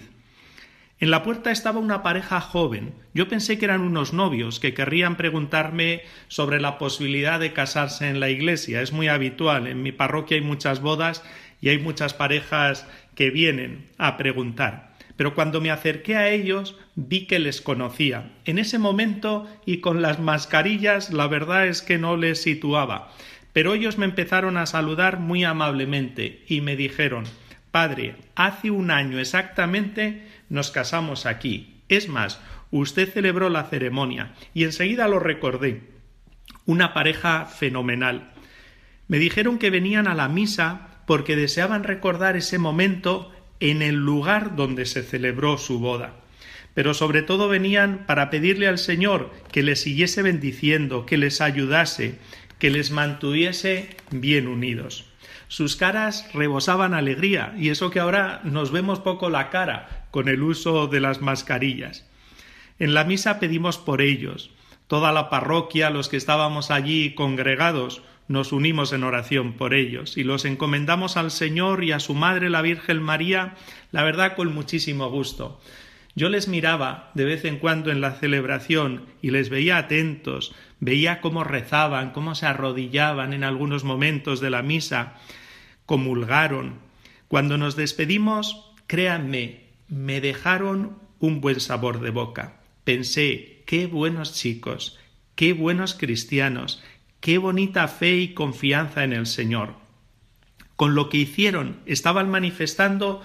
En 1.00 1.12
la 1.12 1.24
puerta 1.24 1.50
estaba 1.50 1.80
una 1.80 2.04
pareja 2.04 2.42
joven. 2.42 2.94
Yo 3.14 3.30
pensé 3.30 3.58
que 3.58 3.64
eran 3.64 3.82
unos 3.82 4.12
novios 4.12 4.60
que 4.60 4.74
querrían 4.74 5.16
preguntarme 5.16 6.02
sobre 6.28 6.60
la 6.60 6.78
posibilidad 6.78 7.40
de 7.40 7.54
casarse 7.54 8.10
en 8.10 8.20
la 8.20 8.30
iglesia. 8.30 8.82
Es 8.82 8.92
muy 8.92 9.08
habitual. 9.08 9.66
En 9.68 9.82
mi 9.82 9.94
parroquia 9.94 10.36
hay 10.36 10.44
muchas 10.44 10.82
bodas 10.82 11.24
y 11.62 11.70
hay 11.70 11.80
muchas 11.80 12.14
parejas 12.14 12.86
que 13.16 13.30
vienen 13.30 13.88
a 13.98 14.18
preguntar. 14.18 14.91
Pero 15.22 15.36
cuando 15.36 15.62
me 15.62 15.70
acerqué 15.70 16.16
a 16.16 16.30
ellos 16.30 16.76
vi 16.96 17.28
que 17.28 17.38
les 17.38 17.62
conocía. 17.62 18.32
En 18.44 18.58
ese 18.58 18.80
momento 18.80 19.48
y 19.68 19.78
con 19.78 20.02
las 20.02 20.20
mascarillas 20.20 21.14
la 21.14 21.28
verdad 21.28 21.68
es 21.68 21.84
que 21.84 22.00
no 22.00 22.18
les 22.18 22.42
situaba. 22.42 23.12
Pero 23.54 23.76
ellos 23.76 24.00
me 24.00 24.06
empezaron 24.06 24.58
a 24.58 24.66
saludar 24.66 25.20
muy 25.20 25.44
amablemente 25.44 26.44
y 26.48 26.62
me 26.62 26.76
dijeron 26.76 27.26
Padre, 27.70 28.16
hace 28.34 28.72
un 28.72 28.90
año 28.90 29.20
exactamente 29.20 30.26
nos 30.50 30.72
casamos 30.72 31.28
aquí. 31.28 31.84
Es 31.88 32.10
más, 32.10 32.42
usted 32.72 33.08
celebró 33.08 33.52
la 33.52 33.66
ceremonia 33.66 34.34
y 34.56 34.64
enseguida 34.64 35.08
lo 35.08 35.20
recordé. 35.20 35.84
Una 36.66 36.96
pareja 36.96 37.46
fenomenal. 37.46 38.32
Me 39.08 39.20
dijeron 39.20 39.60
que 39.60 39.70
venían 39.70 40.08
a 40.08 40.16
la 40.16 40.30
misa 40.30 41.04
porque 41.06 41.36
deseaban 41.36 41.84
recordar 41.84 42.38
ese 42.38 42.58
momento 42.58 43.32
en 43.62 43.82
el 43.82 43.96
lugar 43.96 44.58
donde 44.58 44.86
se 44.86 45.04
celebró 45.04 45.58
su 45.58 45.80
boda. 45.80 46.16
Pero 46.74 46.94
sobre 46.94 47.22
todo 47.22 47.48
venían 47.48 48.06
para 48.06 48.30
pedirle 48.30 48.68
al 48.68 48.78
Señor 48.78 49.32
que 49.52 49.64
les 49.64 49.82
siguiese 49.82 50.22
bendiciendo, 50.22 51.06
que 51.06 51.18
les 51.18 51.40
ayudase, 51.40 52.18
que 52.60 52.70
les 52.70 52.92
mantuviese 52.92 53.96
bien 54.10 54.48
unidos. 54.48 55.06
Sus 55.48 55.76
caras 55.76 56.30
rebosaban 56.34 56.94
alegría, 56.94 57.54
y 57.58 57.70
eso 57.70 57.92
que 57.92 58.00
ahora 58.00 58.42
nos 58.44 58.72
vemos 58.72 59.00
poco 59.00 59.30
la 59.30 59.50
cara 59.50 60.08
con 60.10 60.30
el 60.30 60.42
uso 60.44 60.88
de 60.88 61.02
las 61.02 61.22
mascarillas. 61.22 62.06
En 62.80 62.94
la 62.94 63.04
misa 63.04 63.40
pedimos 63.40 63.78
por 63.78 64.02
ellos. 64.02 64.50
Toda 64.88 65.12
la 65.12 65.30
parroquia, 65.30 65.90
los 65.90 66.10
que 66.10 66.18
estábamos 66.18 66.72
allí 66.72 67.14
congregados, 67.14 68.02
nos 68.28 68.52
unimos 68.52 68.94
en 68.94 69.04
oración 69.04 69.54
por 69.54 69.74
ellos 69.74 70.18
y 70.18 70.24
los 70.24 70.46
encomendamos 70.46 71.18
al 71.18 71.32
Señor 71.32 71.84
y 71.84 71.92
a 71.92 72.00
su 72.00 72.14
Madre 72.14 72.50
la 72.50 72.62
Virgen 72.62 73.02
María, 73.02 73.56
la 73.92 74.04
verdad 74.04 74.36
con 74.36 74.54
muchísimo 74.54 75.10
gusto. 75.10 75.60
Yo 76.16 76.30
les 76.30 76.48
miraba 76.48 77.12
de 77.14 77.26
vez 77.26 77.46
en 77.46 77.58
cuando 77.58 77.92
en 77.92 78.02
la 78.02 78.12
celebración 78.12 79.06
y 79.22 79.32
les 79.32 79.50
veía 79.50 79.78
atentos, 79.78 80.54
veía 80.80 81.22
cómo 81.22 81.44
rezaban, 81.44 82.12
cómo 82.12 82.36
se 82.36 82.46
arrodillaban 82.46 83.34
en 83.34 83.44
algunos 83.44 83.84
momentos 83.84 84.42
de 84.42 84.50
la 84.50 84.62
misa, 84.62 85.16
comulgaron. 85.86 86.80
Cuando 87.28 87.58
nos 87.58 87.76
despedimos, 87.78 88.74
créanme, 88.88 89.62
me 89.88 90.20
dejaron 90.20 90.98
un 91.20 91.40
buen 91.40 91.60
sabor 91.62 92.02
de 92.02 92.10
boca. 92.10 92.62
Pensé, 92.84 93.64
qué 93.66 93.88
buenos 93.88 94.34
chicos, 94.34 95.00
qué 95.36 95.54
buenos 95.54 95.94
cristianos, 95.94 96.84
qué 97.22 97.38
bonita 97.38 97.88
fe 97.88 98.16
y 98.16 98.34
confianza 98.34 99.04
en 99.04 99.14
el 99.14 99.28
Señor. 99.28 99.76
Con 100.76 100.96
lo 100.96 101.08
que 101.10 101.18
hicieron, 101.18 101.78
estaban 101.86 102.30
manifestando 102.30 103.22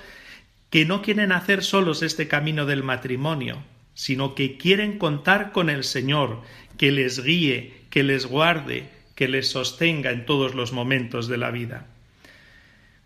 que 0.71 0.85
no 0.85 1.01
quieren 1.01 1.33
hacer 1.33 1.65
solos 1.65 2.03
este 2.03 2.29
camino 2.29 2.67
del 2.67 2.83
matrimonio, 2.83 3.63
sino 3.95 4.35
que 4.35 4.59
quieren 4.59 4.99
contar 4.99 5.51
con 5.51 5.71
el 5.71 5.83
Señor, 5.83 6.43
que 6.77 6.93
les 6.93 7.25
guíe, 7.25 7.75
que 7.89 8.03
les 8.03 8.27
guarde, 8.27 8.91
que 9.15 9.29
les 9.29 9.49
sostenga 9.49 10.11
en 10.11 10.27
todos 10.27 10.55
los 10.55 10.75
momentos 10.75 11.29
de 11.29 11.39
la 11.39 11.51
vida. 11.51 11.87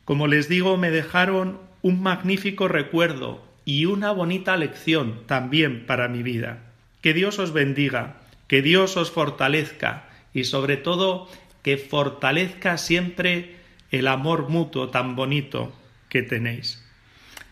Como 0.04 0.26
les 0.26 0.48
digo, 0.48 0.76
me 0.76 0.90
dejaron 0.90 1.60
un 1.82 2.02
magnífico 2.02 2.66
recuerdo 2.66 3.44
y 3.64 3.84
una 3.84 4.10
bonita 4.10 4.56
lección 4.56 5.20
también 5.26 5.86
para 5.86 6.08
mi 6.08 6.24
vida. 6.24 6.72
Que 7.00 7.14
Dios 7.14 7.38
os 7.38 7.52
bendiga, 7.52 8.16
que 8.48 8.60
Dios 8.60 8.96
os 8.96 9.12
fortalezca 9.12 10.09
y 10.32 10.44
sobre 10.44 10.76
todo 10.76 11.28
que 11.62 11.76
fortalezca 11.76 12.78
siempre 12.78 13.56
el 13.90 14.06
amor 14.06 14.48
mutuo 14.48 14.88
tan 14.88 15.16
bonito 15.16 15.72
que 16.08 16.22
tenéis. 16.22 16.84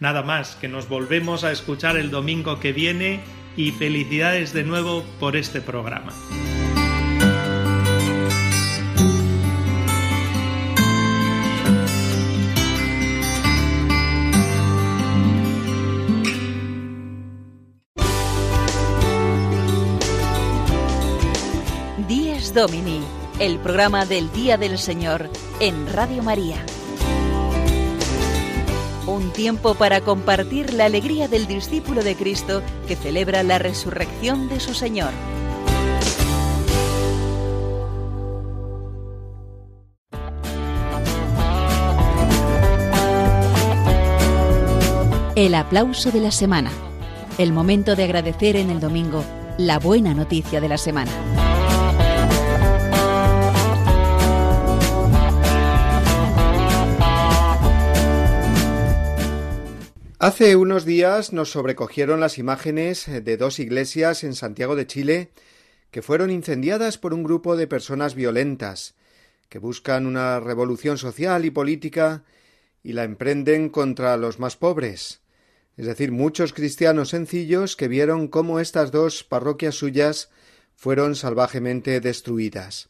Nada 0.00 0.22
más, 0.22 0.54
que 0.56 0.68
nos 0.68 0.88
volvemos 0.88 1.44
a 1.44 1.50
escuchar 1.50 1.96
el 1.96 2.10
domingo 2.10 2.60
que 2.60 2.72
viene 2.72 3.20
y 3.56 3.72
felicidades 3.72 4.52
de 4.52 4.62
nuevo 4.62 5.04
por 5.18 5.36
este 5.36 5.60
programa. 5.60 6.12
Domini, 22.58 22.98
el 23.38 23.60
programa 23.60 24.04
del 24.04 24.32
Día 24.32 24.56
del 24.56 24.78
Señor 24.78 25.30
en 25.60 25.86
Radio 25.92 26.24
María. 26.24 26.56
Un 29.06 29.32
tiempo 29.32 29.76
para 29.76 30.00
compartir 30.00 30.74
la 30.74 30.86
alegría 30.86 31.28
del 31.28 31.46
discípulo 31.46 32.02
de 32.02 32.16
Cristo 32.16 32.64
que 32.88 32.96
celebra 32.96 33.44
la 33.44 33.60
resurrección 33.60 34.48
de 34.48 34.58
su 34.58 34.74
Señor. 34.74 35.12
El 45.36 45.54
aplauso 45.54 46.10
de 46.10 46.20
la 46.20 46.32
semana. 46.32 46.72
El 47.38 47.52
momento 47.52 47.94
de 47.94 48.02
agradecer 48.02 48.56
en 48.56 48.70
el 48.70 48.80
domingo 48.80 49.22
la 49.58 49.78
buena 49.78 50.12
noticia 50.12 50.60
de 50.60 50.68
la 50.68 50.76
semana. 50.76 51.47
Hace 60.20 60.56
unos 60.56 60.84
días 60.84 61.32
nos 61.32 61.52
sobrecogieron 61.52 62.18
las 62.18 62.38
imágenes 62.38 63.06
de 63.06 63.36
dos 63.36 63.60
iglesias 63.60 64.24
en 64.24 64.34
Santiago 64.34 64.74
de 64.74 64.84
Chile 64.84 65.30
que 65.92 66.02
fueron 66.02 66.32
incendiadas 66.32 66.98
por 66.98 67.14
un 67.14 67.22
grupo 67.22 67.56
de 67.56 67.68
personas 67.68 68.16
violentas 68.16 68.96
que 69.48 69.60
buscan 69.60 70.06
una 70.06 70.40
revolución 70.40 70.98
social 70.98 71.44
y 71.44 71.52
política 71.52 72.24
y 72.82 72.94
la 72.94 73.04
emprenden 73.04 73.68
contra 73.68 74.16
los 74.16 74.40
más 74.40 74.56
pobres, 74.56 75.20
es 75.76 75.86
decir, 75.86 76.10
muchos 76.10 76.52
cristianos 76.52 77.10
sencillos 77.10 77.76
que 77.76 77.86
vieron 77.86 78.26
cómo 78.26 78.58
estas 78.58 78.90
dos 78.90 79.22
parroquias 79.22 79.76
suyas 79.76 80.30
fueron 80.74 81.14
salvajemente 81.14 82.00
destruidas. 82.00 82.88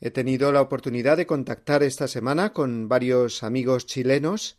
He 0.00 0.10
tenido 0.10 0.50
la 0.50 0.60
oportunidad 0.60 1.18
de 1.18 1.26
contactar 1.26 1.84
esta 1.84 2.08
semana 2.08 2.52
con 2.52 2.88
varios 2.88 3.44
amigos 3.44 3.86
chilenos 3.86 4.56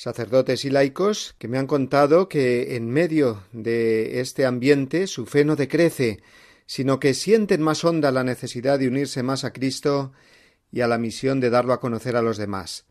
sacerdotes 0.00 0.64
y 0.64 0.70
laicos 0.70 1.34
que 1.36 1.46
me 1.46 1.58
han 1.58 1.66
contado 1.66 2.26
que 2.26 2.74
en 2.74 2.88
medio 2.88 3.42
de 3.52 4.20
este 4.20 4.46
ambiente 4.46 5.06
su 5.06 5.26
fe 5.26 5.44
no 5.44 5.56
decrece, 5.56 6.22
sino 6.64 6.98
que 6.98 7.12
sienten 7.12 7.60
más 7.60 7.84
honda 7.84 8.10
la 8.10 8.24
necesidad 8.24 8.78
de 8.78 8.88
unirse 8.88 9.22
más 9.22 9.44
a 9.44 9.52
Cristo 9.52 10.12
y 10.72 10.80
a 10.80 10.88
la 10.88 10.96
misión 10.96 11.38
de 11.38 11.50
darlo 11.50 11.74
a 11.74 11.80
conocer 11.80 12.16
a 12.16 12.22
los 12.22 12.38
demás, 12.38 12.86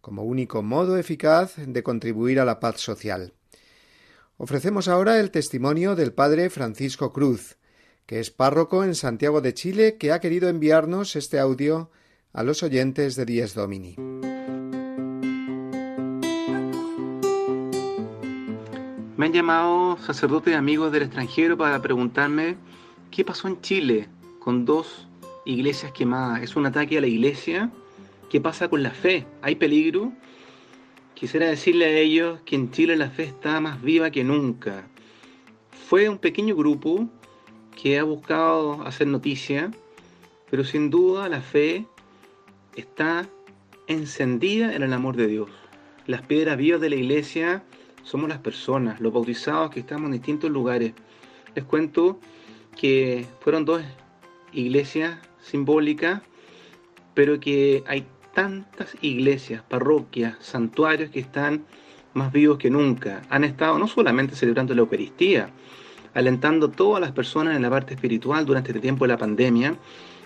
como 0.00 0.22
único 0.22 0.62
modo 0.62 0.96
eficaz 0.96 1.56
de 1.58 1.82
contribuir 1.82 2.40
a 2.40 2.46
la 2.46 2.58
paz 2.58 2.80
social. 2.80 3.34
Ofrecemos 4.38 4.88
ahora 4.88 5.20
el 5.20 5.30
testimonio 5.30 5.94
del 5.94 6.14
padre 6.14 6.48
Francisco 6.48 7.12
Cruz, 7.12 7.58
que 8.06 8.18
es 8.18 8.30
párroco 8.30 8.82
en 8.82 8.94
Santiago 8.94 9.42
de 9.42 9.52
Chile, 9.52 9.98
que 9.98 10.10
ha 10.10 10.20
querido 10.20 10.48
enviarnos 10.48 11.16
este 11.16 11.38
audio 11.38 11.90
a 12.32 12.42
los 12.42 12.62
oyentes 12.62 13.14
de 13.14 13.26
Dies 13.26 13.52
Domini. 13.52 13.96
Me 19.16 19.24
han 19.24 19.32
llamado 19.32 19.96
sacerdotes 19.96 20.54
amigos 20.54 20.92
del 20.92 21.04
extranjero 21.04 21.56
para 21.56 21.80
preguntarme 21.80 22.56
qué 23.10 23.24
pasó 23.24 23.48
en 23.48 23.62
Chile 23.62 24.08
con 24.40 24.66
dos 24.66 25.08
iglesias 25.46 25.90
quemadas. 25.92 26.42
¿Es 26.42 26.54
un 26.54 26.66
ataque 26.66 26.98
a 26.98 27.00
la 27.00 27.06
iglesia? 27.06 27.70
¿Qué 28.28 28.42
pasa 28.42 28.68
con 28.68 28.82
la 28.82 28.90
fe? 28.90 29.24
¿Hay 29.40 29.54
peligro? 29.54 30.12
Quisiera 31.14 31.46
decirle 31.46 31.86
a 31.86 31.96
ellos 31.96 32.40
que 32.44 32.56
en 32.56 32.70
Chile 32.70 32.94
la 32.94 33.08
fe 33.08 33.22
está 33.22 33.58
más 33.58 33.80
viva 33.80 34.10
que 34.10 34.22
nunca. 34.22 34.86
Fue 35.88 36.10
un 36.10 36.18
pequeño 36.18 36.54
grupo 36.54 37.08
que 37.74 37.98
ha 37.98 38.02
buscado 38.02 38.82
hacer 38.82 39.06
noticia, 39.06 39.70
pero 40.50 40.62
sin 40.62 40.90
duda 40.90 41.30
la 41.30 41.40
fe 41.40 41.86
está 42.74 43.26
encendida 43.86 44.74
en 44.74 44.82
el 44.82 44.92
amor 44.92 45.16
de 45.16 45.26
Dios. 45.26 45.48
Las 46.06 46.20
piedras 46.20 46.58
vivas 46.58 46.82
de 46.82 46.90
la 46.90 46.96
iglesia 46.96 47.62
somos 48.06 48.28
las 48.28 48.38
personas, 48.38 49.00
los 49.00 49.12
bautizados 49.12 49.72
que 49.72 49.80
estamos 49.80 50.06
en 50.06 50.12
distintos 50.12 50.48
lugares. 50.48 50.92
Les 51.56 51.64
cuento 51.64 52.20
que 52.76 53.26
fueron 53.40 53.64
dos 53.64 53.82
iglesias 54.52 55.18
simbólicas, 55.42 56.22
pero 57.14 57.40
que 57.40 57.82
hay 57.86 58.06
tantas 58.32 58.96
iglesias, 59.00 59.62
parroquias, 59.68 60.36
santuarios 60.40 61.10
que 61.10 61.18
están 61.18 61.64
más 62.14 62.32
vivos 62.32 62.58
que 62.58 62.70
nunca. 62.70 63.22
Han 63.28 63.42
estado 63.42 63.76
no 63.78 63.88
solamente 63.88 64.36
celebrando 64.36 64.72
la 64.74 64.82
Eucaristía, 64.82 65.50
alentando 66.14 66.66
a 66.66 66.72
todas 66.72 67.00
las 67.00 67.10
personas 67.10 67.56
en 67.56 67.62
la 67.62 67.70
parte 67.70 67.94
espiritual 67.94 68.46
durante 68.46 68.70
este 68.70 68.80
tiempo 68.80 69.04
de 69.04 69.08
la 69.08 69.18
pandemia, 69.18 69.76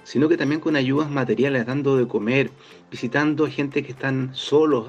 sino 0.05 0.29
que 0.29 0.37
también 0.37 0.61
con 0.61 0.77
ayudas 0.77 1.11
materiales, 1.11 1.65
dando 1.65 1.97
de 1.97 2.07
comer, 2.07 2.51
visitando 2.91 3.47
a 3.47 3.51
gente 3.51 3.83
que 3.83 3.93
están 3.93 4.35
solos, 4.35 4.89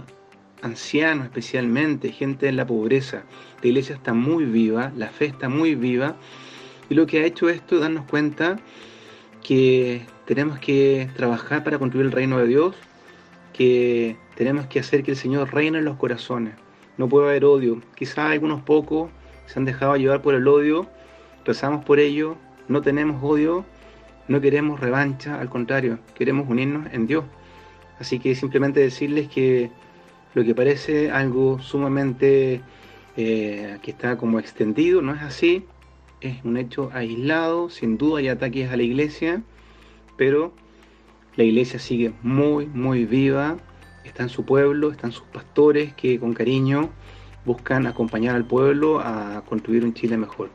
ancianos 0.61 1.25
especialmente, 1.25 2.11
gente 2.11 2.47
en 2.47 2.55
la 2.55 2.65
pobreza. 2.65 3.23
La 3.61 3.67
iglesia 3.67 3.95
está 3.95 4.13
muy 4.13 4.45
viva, 4.45 4.91
la 4.95 5.09
fe 5.09 5.25
está 5.25 5.49
muy 5.49 5.75
viva 5.75 6.15
y 6.89 6.95
lo 6.95 7.07
que 7.07 7.21
ha 7.21 7.25
hecho 7.25 7.49
esto 7.49 7.75
es 7.75 7.81
darnos 7.81 8.05
cuenta 8.05 8.59
que 9.43 10.05
tenemos 10.25 10.59
que 10.59 11.09
trabajar 11.15 11.63
para 11.63 11.79
construir 11.79 12.05
el 12.05 12.11
reino 12.11 12.37
de 12.37 12.47
Dios, 12.47 12.75
que 13.53 14.17
tenemos 14.35 14.67
que 14.67 14.79
hacer 14.79 15.03
que 15.03 15.11
el 15.11 15.17
Señor 15.17 15.53
reine 15.53 15.79
en 15.79 15.85
los 15.85 15.97
corazones. 15.97 16.53
No 16.97 17.07
puede 17.09 17.29
haber 17.29 17.45
odio. 17.45 17.81
Quizá 17.95 18.29
algunos 18.29 18.61
pocos 18.61 19.09
se 19.47 19.59
han 19.59 19.65
dejado 19.65 19.95
llevar 19.95 20.21
por 20.21 20.33
el 20.33 20.47
odio, 20.47 20.87
rezamos 21.45 21.83
por 21.83 21.99
ello, 21.99 22.37
no 22.67 22.81
tenemos 22.81 23.23
odio, 23.23 23.65
no 24.27 24.39
queremos 24.39 24.79
revancha, 24.79 25.39
al 25.39 25.49
contrario, 25.49 25.99
queremos 26.15 26.47
unirnos 26.49 26.87
en 26.93 27.07
Dios. 27.07 27.25
Así 27.99 28.19
que 28.19 28.33
simplemente 28.35 28.79
decirles 28.79 29.27
que 29.27 29.71
lo 30.33 30.43
que 30.43 30.55
parece 30.55 31.11
algo 31.11 31.59
sumamente 31.59 32.61
eh, 33.17 33.77
que 33.81 33.91
está 33.91 34.17
como 34.17 34.39
extendido, 34.39 35.01
no 35.01 35.13
es 35.13 35.21
así, 35.21 35.65
es 36.21 36.43
un 36.45 36.57
hecho 36.57 36.89
aislado, 36.93 37.69
sin 37.69 37.97
duda 37.97 38.19
hay 38.19 38.29
ataques 38.29 38.69
a 38.71 38.77
la 38.77 38.83
iglesia, 38.83 39.41
pero 40.17 40.53
la 41.35 41.43
iglesia 41.43 41.79
sigue 41.79 42.13
muy, 42.21 42.67
muy 42.67 43.05
viva, 43.05 43.57
está 44.05 44.23
en 44.23 44.29
su 44.29 44.45
pueblo, 44.45 44.91
están 44.91 45.11
sus 45.11 45.23
pastores 45.25 45.93
que 45.93 46.19
con 46.19 46.33
cariño 46.33 46.89
buscan 47.45 47.87
acompañar 47.87 48.35
al 48.35 48.45
pueblo 48.45 48.99
a 48.99 49.43
construir 49.47 49.83
un 49.83 49.93
Chile 49.93 50.17
mejor. 50.17 50.49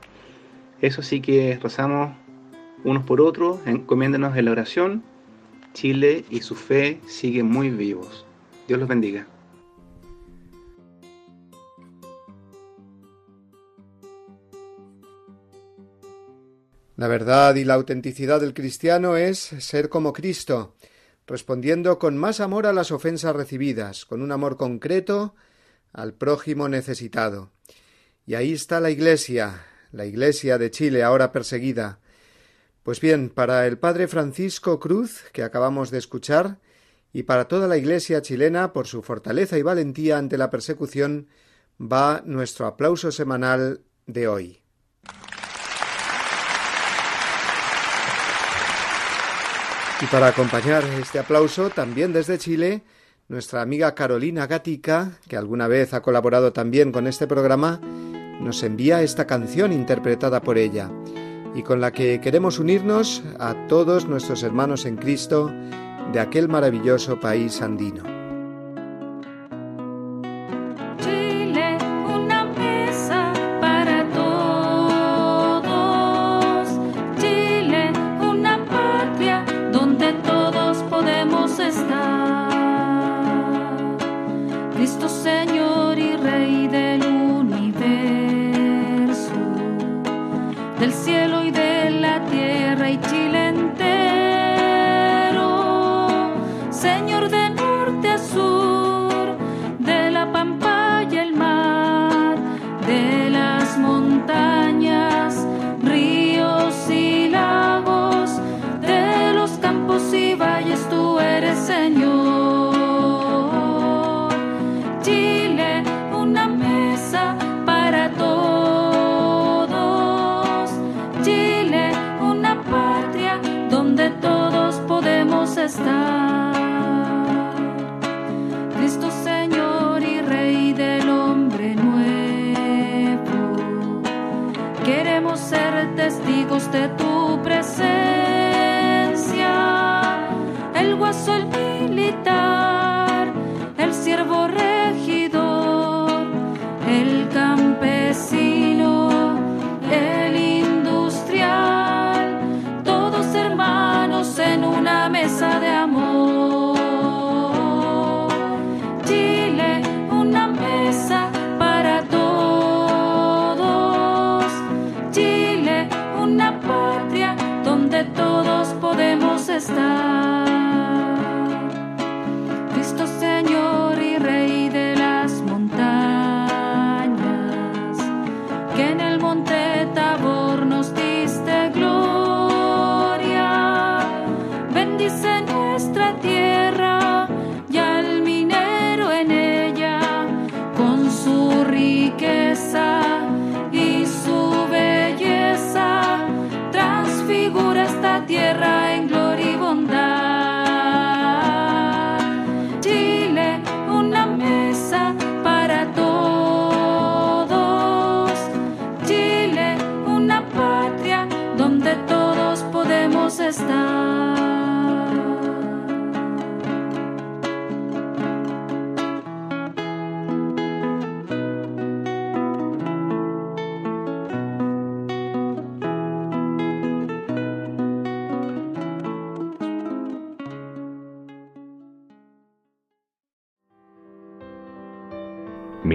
Eso 0.81 1.03
sí 1.03 1.21
que 1.21 1.59
rezamos 1.61 2.13
unos 2.85 3.05
por 3.05 3.21
otros, 3.21 3.59
encomiéndanos 3.67 4.37
en 4.37 4.45
la 4.45 4.53
oración, 4.53 5.03
Chile 5.73 6.25
y 6.31 6.41
su 6.41 6.55
fe 6.55 7.01
siguen 7.07 7.51
muy 7.51 7.71
vivos. 7.71 8.25
Dios 8.69 8.79
los 8.79 8.89
bendiga. 8.89 9.27
La 16.97 17.09
verdad 17.09 17.55
y 17.57 17.65
la 17.65 17.75
autenticidad 17.75 18.41
del 18.41 18.55
cristiano 18.55 19.19
es 19.19 19.39
ser 19.39 19.91
como 19.91 20.15
Cristo, 20.15 20.77
respondiendo 21.27 21.99
con 21.99 22.17
más 22.17 22.41
amor 22.41 22.67
a 22.67 22.73
las 22.73 22.91
ofensas 22.91 23.37
recibidas, 23.37 24.07
con 24.07 24.23
un 24.23 24.33
amor 24.33 24.57
concreto 24.57 25.35
al 25.93 26.15
prójimo 26.15 26.71
necesitado. 26.71 27.51
Y 28.25 28.35
ahí 28.35 28.55
está 28.55 28.81
la 28.81 28.91
Iglesia, 28.91 29.67
la 29.93 30.07
Iglesia 30.07 30.57
de 30.57 30.71
Chile, 30.71 31.03
ahora 31.03 31.33
perseguida. 31.33 32.01
Pues 32.83 33.01
bien, 33.01 33.29
para 33.29 33.67
el 33.67 33.79
Padre 33.79 34.09
Francisco 34.09 34.81
Cruz, 34.81 35.25
que 35.35 35.43
acabamos 35.43 35.91
de 35.91 35.99
escuchar, 35.99 36.61
y 37.13 37.25
para 37.25 37.47
toda 37.47 37.69
la 37.69 37.77
Iglesia 37.77 38.23
chilena, 38.23 38.73
por 38.73 38.87
su 38.87 39.03
fortaleza 39.03 39.59
y 39.59 39.63
valentía 39.63 40.17
ante 40.17 40.39
la 40.39 40.51
persecución, 40.51 41.29
va 41.81 42.23
nuestro 42.25 42.67
aplauso 42.67 43.13
semanal 43.13 43.83
de 44.07 44.29
hoy. 44.29 44.63
Y 50.01 50.07
para 50.07 50.29
acompañar 50.29 50.85
este 51.01 51.19
aplauso, 51.19 51.71
también 51.71 52.13
desde 52.13 52.39
Chile, 52.39 52.83
nuestra 53.29 53.63
amiga 53.63 53.95
Carolina 53.95 54.47
Gatica, 54.47 55.13
que 55.27 55.37
alguna 55.37 55.69
vez 55.69 55.95
ha 55.95 56.03
colaborado 56.03 56.53
también 56.53 56.93
con 56.93 57.07
este 57.07 57.27
programa, 57.27 57.81
nos 58.41 58.63
envía 58.63 59.03
esta 59.03 59.27
canción 59.27 59.73
interpretada 59.73 60.43
por 60.43 60.59
ella 60.59 60.91
y 61.55 61.63
con 61.63 61.81
la 61.81 61.93
que 61.93 62.21
queremos 62.21 62.59
unirnos 62.59 63.23
a 63.41 63.67
todos 63.69 64.07
nuestros 64.07 64.43
hermanos 64.43 64.85
en 64.85 64.97
Cristo 64.97 65.51
de 66.13 66.21
aquel 66.21 66.49
maravilloso 66.49 67.19
país 67.19 67.63
andino. 67.63 68.16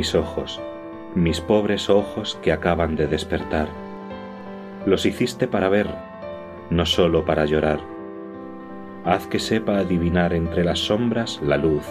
Mis 0.01 0.15
ojos, 0.15 0.59
mis 1.13 1.41
pobres 1.41 1.87
ojos 1.87 2.39
que 2.41 2.51
acaban 2.51 2.95
de 2.95 3.05
despertar. 3.05 3.67
Los 4.87 5.05
hiciste 5.05 5.47
para 5.47 5.69
ver, 5.69 5.93
no 6.71 6.87
sólo 6.87 7.23
para 7.23 7.45
llorar. 7.45 7.81
Haz 9.05 9.27
que 9.27 9.37
sepa 9.37 9.77
adivinar 9.77 10.33
entre 10.33 10.63
las 10.63 10.79
sombras 10.79 11.39
la 11.43 11.57
luz, 11.57 11.85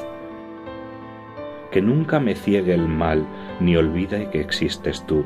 que 1.70 1.80
nunca 1.80 2.18
me 2.18 2.34
ciegue 2.34 2.74
el 2.74 2.88
mal 2.88 3.24
ni 3.61 3.76
olvide 3.76 4.28
que 4.30 4.40
existes 4.40 5.06
tú. 5.06 5.24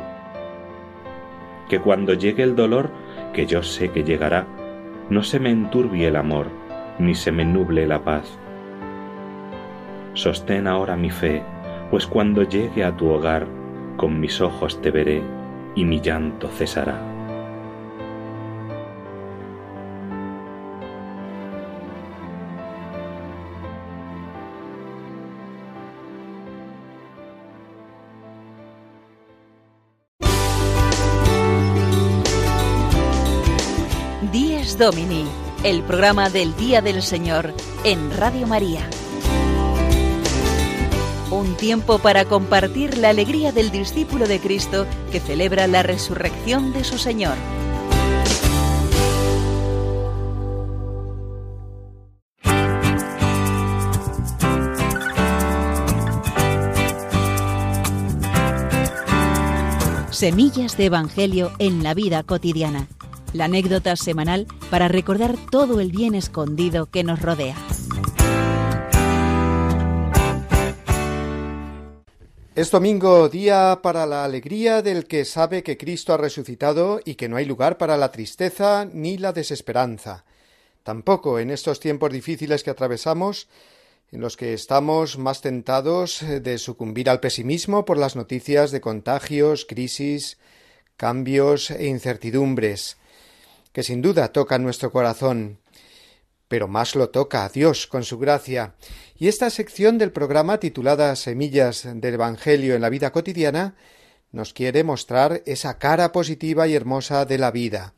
Que 1.70 1.80
cuando 1.80 2.12
llegue 2.12 2.42
el 2.42 2.54
dolor, 2.54 2.90
que 3.32 3.46
yo 3.46 3.62
sé 3.62 3.92
que 3.92 4.04
llegará, 4.04 4.44
no 5.08 5.22
se 5.22 5.40
me 5.40 5.48
enturbie 5.48 6.08
el 6.08 6.16
amor, 6.16 6.48
ni 6.98 7.14
se 7.14 7.32
me 7.32 7.46
nuble 7.46 7.86
la 7.86 8.04
paz. 8.04 8.38
Sostén 10.12 10.66
ahora 10.66 10.96
mi 10.96 11.08
fe, 11.08 11.42
pues 11.90 12.06
cuando 12.06 12.42
llegue 12.42 12.84
a 12.84 12.96
tu 12.96 13.08
hogar, 13.08 13.46
con 13.96 14.20
mis 14.20 14.40
ojos 14.40 14.80
te 14.80 14.90
veré 14.90 15.22
y 15.74 15.84
mi 15.84 16.00
llanto 16.00 16.48
cesará. 16.48 17.00
Días 34.32 34.76
Domini, 34.78 35.26
el 35.62 35.82
programa 35.82 36.28
del 36.28 36.56
Día 36.56 36.80
del 36.80 37.02
Señor 37.02 37.52
en 37.84 38.10
Radio 38.16 38.46
María 38.46 38.88
un 41.30 41.56
tiempo 41.56 41.98
para 41.98 42.24
compartir 42.24 42.98
la 42.98 43.10
alegría 43.10 43.52
del 43.52 43.70
discípulo 43.70 44.26
de 44.26 44.40
Cristo 44.40 44.86
que 45.10 45.20
celebra 45.20 45.66
la 45.66 45.82
resurrección 45.82 46.72
de 46.72 46.84
su 46.84 46.98
Señor. 46.98 47.36
Semillas 60.10 60.78
de 60.78 60.86
Evangelio 60.86 61.52
en 61.58 61.82
la 61.82 61.92
vida 61.92 62.22
cotidiana. 62.22 62.88
La 63.34 63.46
anécdota 63.46 63.96
semanal 63.96 64.46
para 64.70 64.88
recordar 64.88 65.36
todo 65.50 65.80
el 65.80 65.90
bien 65.90 66.14
escondido 66.14 66.86
que 66.86 67.04
nos 67.04 67.20
rodea. 67.20 67.56
Es 72.56 72.70
domingo, 72.70 73.28
día 73.28 73.80
para 73.82 74.06
la 74.06 74.22
alegría 74.22 74.80
del 74.80 75.06
que 75.06 75.24
sabe 75.24 75.64
que 75.64 75.76
Cristo 75.76 76.14
ha 76.14 76.18
resucitado 76.18 77.00
y 77.04 77.16
que 77.16 77.28
no 77.28 77.36
hay 77.36 77.46
lugar 77.46 77.78
para 77.78 77.96
la 77.96 78.12
tristeza 78.12 78.88
ni 78.92 79.18
la 79.18 79.32
desesperanza. 79.32 80.24
Tampoco 80.84 81.40
en 81.40 81.50
estos 81.50 81.80
tiempos 81.80 82.12
difíciles 82.12 82.62
que 82.62 82.70
atravesamos, 82.70 83.48
en 84.12 84.20
los 84.20 84.36
que 84.36 84.54
estamos 84.54 85.18
más 85.18 85.40
tentados 85.40 86.20
de 86.20 86.58
sucumbir 86.58 87.10
al 87.10 87.18
pesimismo 87.18 87.84
por 87.84 87.98
las 87.98 88.14
noticias 88.14 88.70
de 88.70 88.80
contagios, 88.80 89.64
crisis, 89.64 90.38
cambios 90.96 91.72
e 91.72 91.88
incertidumbres, 91.88 92.98
que 93.72 93.82
sin 93.82 94.00
duda 94.00 94.28
tocan 94.28 94.62
nuestro 94.62 94.92
corazón, 94.92 95.58
pero 96.48 96.68
más 96.68 96.94
lo 96.94 97.10
toca 97.10 97.44
a 97.44 97.48
Dios 97.48 97.86
con 97.86 98.04
su 98.04 98.18
gracia. 98.18 98.74
Y 99.16 99.28
esta 99.28 99.50
sección 99.50 99.98
del 99.98 100.12
programa 100.12 100.58
titulada 100.58 101.14
Semillas 101.16 101.86
del 101.86 102.14
Evangelio 102.14 102.74
en 102.74 102.82
la 102.82 102.90
vida 102.90 103.12
cotidiana 103.12 103.76
nos 104.32 104.52
quiere 104.52 104.84
mostrar 104.84 105.42
esa 105.46 105.78
cara 105.78 106.12
positiva 106.12 106.66
y 106.66 106.74
hermosa 106.74 107.24
de 107.24 107.38
la 107.38 107.50
vida. 107.50 107.94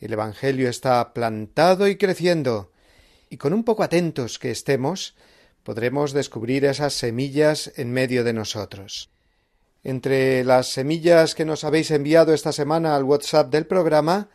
El 0.00 0.12
Evangelio 0.12 0.68
está 0.70 1.12
plantado 1.12 1.88
y 1.88 1.96
creciendo, 1.96 2.72
y 3.30 3.36
con 3.36 3.52
un 3.52 3.64
poco 3.64 3.82
atentos 3.82 4.38
que 4.38 4.50
estemos, 4.50 5.14
podremos 5.62 6.12
descubrir 6.12 6.64
esas 6.64 6.94
semillas 6.94 7.72
en 7.76 7.92
medio 7.92 8.24
de 8.24 8.32
nosotros. 8.32 9.10
Entre 9.84 10.42
las 10.44 10.68
semillas 10.68 11.34
que 11.34 11.44
nos 11.44 11.64
habéis 11.64 11.90
enviado 11.90 12.32
esta 12.32 12.52
semana 12.52 12.96
al 12.96 13.04
WhatsApp 13.04 13.50
del 13.50 13.66
programa, 13.66 14.30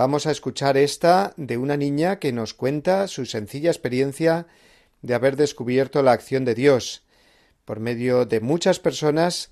vamos 0.00 0.26
a 0.26 0.30
escuchar 0.30 0.78
esta 0.78 1.34
de 1.36 1.58
una 1.58 1.76
niña 1.76 2.18
que 2.18 2.32
nos 2.32 2.54
cuenta 2.54 3.06
su 3.06 3.26
sencilla 3.26 3.70
experiencia 3.70 4.46
de 5.02 5.12
haber 5.12 5.36
descubierto 5.36 6.02
la 6.02 6.12
acción 6.12 6.46
de 6.46 6.54
Dios 6.54 7.02
por 7.66 7.80
medio 7.80 8.24
de 8.24 8.40
muchas 8.40 8.80
personas 8.80 9.50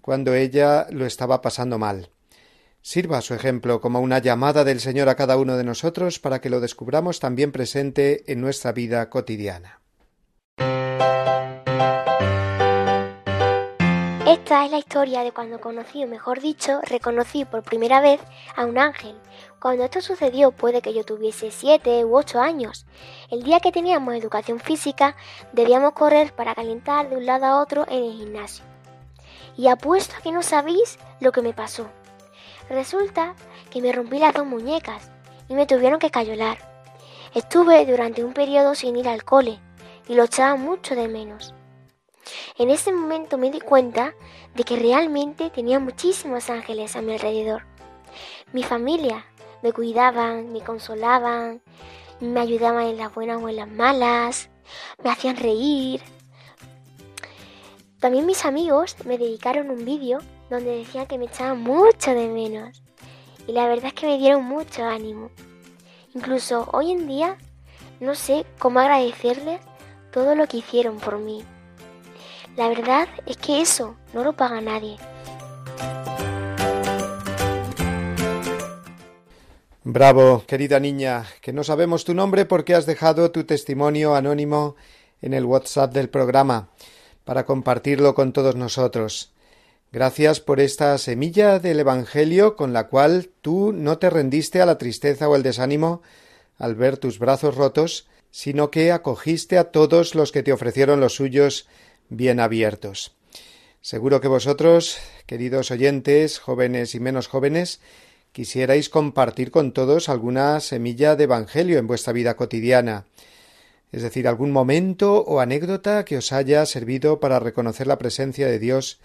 cuando 0.00 0.32
ella 0.32 0.86
lo 0.90 1.04
estaba 1.04 1.42
pasando 1.42 1.78
mal. 1.78 2.08
Sirva 2.80 3.20
su 3.20 3.34
ejemplo 3.34 3.82
como 3.82 4.00
una 4.00 4.20
llamada 4.20 4.64
del 4.64 4.80
Señor 4.80 5.10
a 5.10 5.16
cada 5.16 5.36
uno 5.36 5.58
de 5.58 5.64
nosotros 5.64 6.18
para 6.18 6.40
que 6.40 6.48
lo 6.48 6.60
descubramos 6.60 7.20
también 7.20 7.52
presente 7.52 8.32
en 8.32 8.40
nuestra 8.40 8.72
vida 8.72 9.10
cotidiana. 9.10 9.82
Esta 14.34 14.64
es 14.64 14.72
la 14.72 14.78
historia 14.78 15.22
de 15.22 15.30
cuando 15.30 15.60
conocí, 15.60 16.02
o 16.02 16.08
mejor 16.08 16.40
dicho, 16.40 16.80
reconocí 16.82 17.44
por 17.44 17.62
primera 17.62 18.00
vez 18.00 18.20
a 18.56 18.64
un 18.64 18.78
ángel. 18.78 19.16
Cuando 19.60 19.84
esto 19.84 20.00
sucedió 20.00 20.50
puede 20.50 20.82
que 20.82 20.92
yo 20.92 21.04
tuviese 21.04 21.52
siete 21.52 22.04
u 22.04 22.16
ocho 22.16 22.40
años. 22.40 22.84
El 23.30 23.44
día 23.44 23.60
que 23.60 23.70
teníamos 23.70 24.12
educación 24.16 24.58
física 24.58 25.14
debíamos 25.52 25.92
correr 25.92 26.32
para 26.32 26.56
calentar 26.56 27.08
de 27.08 27.16
un 27.16 27.26
lado 27.26 27.44
a 27.44 27.62
otro 27.62 27.86
en 27.88 28.02
el 28.02 28.12
gimnasio. 28.12 28.64
Y 29.56 29.68
apuesto 29.68 30.16
a 30.18 30.20
que 30.20 30.32
no 30.32 30.42
sabéis 30.42 30.98
lo 31.20 31.30
que 31.30 31.40
me 31.40 31.52
pasó. 31.52 31.86
Resulta 32.68 33.36
que 33.70 33.80
me 33.80 33.92
rompí 33.92 34.18
las 34.18 34.34
dos 34.34 34.46
muñecas 34.46 35.12
y 35.48 35.54
me 35.54 35.64
tuvieron 35.64 36.00
que 36.00 36.10
cayolar. 36.10 36.58
Estuve 37.34 37.86
durante 37.86 38.24
un 38.24 38.32
periodo 38.32 38.74
sin 38.74 38.96
ir 38.96 39.08
al 39.08 39.22
cole 39.22 39.60
y 40.08 40.14
lo 40.14 40.24
echaba 40.24 40.56
mucho 40.56 40.96
de 40.96 41.06
menos. 41.06 41.54
En 42.58 42.70
ese 42.70 42.92
momento 42.92 43.38
me 43.38 43.50
di 43.50 43.60
cuenta 43.60 44.14
de 44.54 44.64
que 44.64 44.76
realmente 44.76 45.50
tenía 45.50 45.78
muchísimos 45.78 46.50
ángeles 46.50 46.96
a 46.96 47.02
mi 47.02 47.12
alrededor. 47.12 47.64
Mi 48.52 48.62
familia 48.62 49.24
me 49.62 49.72
cuidaban, 49.72 50.52
me 50.52 50.60
consolaban, 50.60 51.62
me 52.20 52.40
ayudaban 52.40 52.86
en 52.86 52.96
las 52.98 53.14
buenas 53.14 53.42
o 53.42 53.48
en 53.48 53.56
las 53.56 53.68
malas, 53.68 54.50
me 55.02 55.10
hacían 55.10 55.36
reír. 55.36 56.00
También 57.98 58.26
mis 58.26 58.44
amigos 58.44 58.96
me 59.04 59.18
dedicaron 59.18 59.70
un 59.70 59.84
vídeo 59.84 60.18
donde 60.50 60.76
decían 60.76 61.06
que 61.06 61.18
me 61.18 61.24
echaban 61.24 61.62
mucho 61.62 62.12
de 62.12 62.28
menos. 62.28 62.82
Y 63.46 63.52
la 63.52 63.66
verdad 63.66 63.86
es 63.86 63.94
que 63.94 64.06
me 64.06 64.18
dieron 64.18 64.44
mucho 64.44 64.84
ánimo. 64.84 65.30
Incluso 66.14 66.68
hoy 66.72 66.92
en 66.92 67.06
día 67.08 67.36
no 68.00 68.14
sé 68.14 68.46
cómo 68.58 68.80
agradecerles 68.80 69.60
todo 70.12 70.34
lo 70.34 70.46
que 70.46 70.58
hicieron 70.58 70.98
por 70.98 71.18
mí. 71.18 71.44
La 72.56 72.68
verdad 72.68 73.08
es 73.26 73.36
que 73.36 73.60
eso 73.60 73.96
no 74.12 74.22
lo 74.22 74.32
paga 74.34 74.60
nadie. 74.60 74.96
Bravo, 79.82 80.44
querida 80.46 80.78
niña, 80.78 81.26
que 81.40 81.52
no 81.52 81.64
sabemos 81.64 82.04
tu 82.04 82.14
nombre 82.14 82.46
porque 82.46 82.74
has 82.74 82.86
dejado 82.86 83.32
tu 83.32 83.44
testimonio 83.44 84.14
anónimo 84.14 84.76
en 85.20 85.34
el 85.34 85.44
WhatsApp 85.44 85.92
del 85.92 86.08
programa 86.08 86.68
para 87.24 87.44
compartirlo 87.44 88.14
con 88.14 88.32
todos 88.32 88.54
nosotros. 88.54 89.32
Gracias 89.90 90.40
por 90.40 90.60
esta 90.60 90.96
semilla 90.98 91.58
del 91.58 91.80
Evangelio 91.80 92.56
con 92.56 92.72
la 92.72 92.88
cual 92.88 93.30
tú 93.42 93.72
no 93.72 93.98
te 93.98 94.10
rendiste 94.10 94.60
a 94.60 94.66
la 94.66 94.78
tristeza 94.78 95.28
o 95.28 95.36
el 95.36 95.42
desánimo 95.42 96.02
al 96.56 96.76
ver 96.76 96.98
tus 96.98 97.18
brazos 97.18 97.56
rotos, 97.56 98.06
sino 98.30 98.70
que 98.70 98.90
acogiste 98.90 99.58
a 99.58 99.70
todos 99.70 100.14
los 100.14 100.32
que 100.32 100.42
te 100.42 100.52
ofrecieron 100.52 101.00
los 101.00 101.14
suyos 101.14 101.68
bien 102.08 102.40
abiertos. 102.40 103.16
Seguro 103.80 104.20
que 104.20 104.28
vosotros, 104.28 104.98
queridos 105.26 105.70
oyentes, 105.70 106.38
jóvenes 106.38 106.94
y 106.94 107.00
menos 107.00 107.28
jóvenes, 107.28 107.80
quisierais 108.32 108.88
compartir 108.88 109.50
con 109.50 109.72
todos 109.72 110.08
alguna 110.08 110.58
semilla 110.60 111.16
de 111.16 111.24
Evangelio 111.24 111.78
en 111.78 111.86
vuestra 111.86 112.12
vida 112.12 112.34
cotidiana, 112.34 113.06
es 113.92 114.02
decir, 114.02 114.26
algún 114.26 114.50
momento 114.50 115.22
o 115.22 115.38
anécdota 115.38 116.04
que 116.04 116.16
os 116.16 116.32
haya 116.32 116.66
servido 116.66 117.20
para 117.20 117.38
reconocer 117.38 117.86
la 117.86 117.98
presencia 117.98 118.48
de 118.48 118.58
Dios 118.58 119.00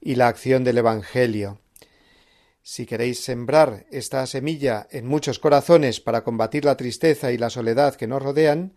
y 0.00 0.14
la 0.14 0.28
acción 0.28 0.62
del 0.62 0.78
Evangelio. 0.78 1.58
Si 2.62 2.86
queréis 2.86 3.24
sembrar 3.24 3.86
esta 3.90 4.24
semilla 4.26 4.86
en 4.90 5.06
muchos 5.06 5.38
corazones 5.38 5.98
para 6.00 6.22
combatir 6.22 6.64
la 6.64 6.76
tristeza 6.76 7.32
y 7.32 7.38
la 7.38 7.50
soledad 7.50 7.96
que 7.96 8.06
nos 8.06 8.22
rodean, 8.22 8.74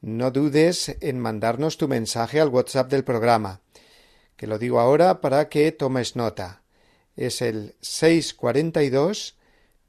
no 0.00 0.30
dudes 0.30 0.96
en 1.00 1.18
mandarnos 1.18 1.76
tu 1.78 1.88
mensaje 1.88 2.40
al 2.40 2.48
WhatsApp 2.48 2.90
del 2.90 3.04
programa, 3.04 3.60
que 4.36 4.46
lo 4.46 4.58
digo 4.58 4.80
ahora 4.80 5.20
para 5.20 5.48
que 5.48 5.72
tomes 5.72 6.16
nota. 6.16 6.62
Es 7.16 7.40
el 7.42 7.74
642 7.80 9.36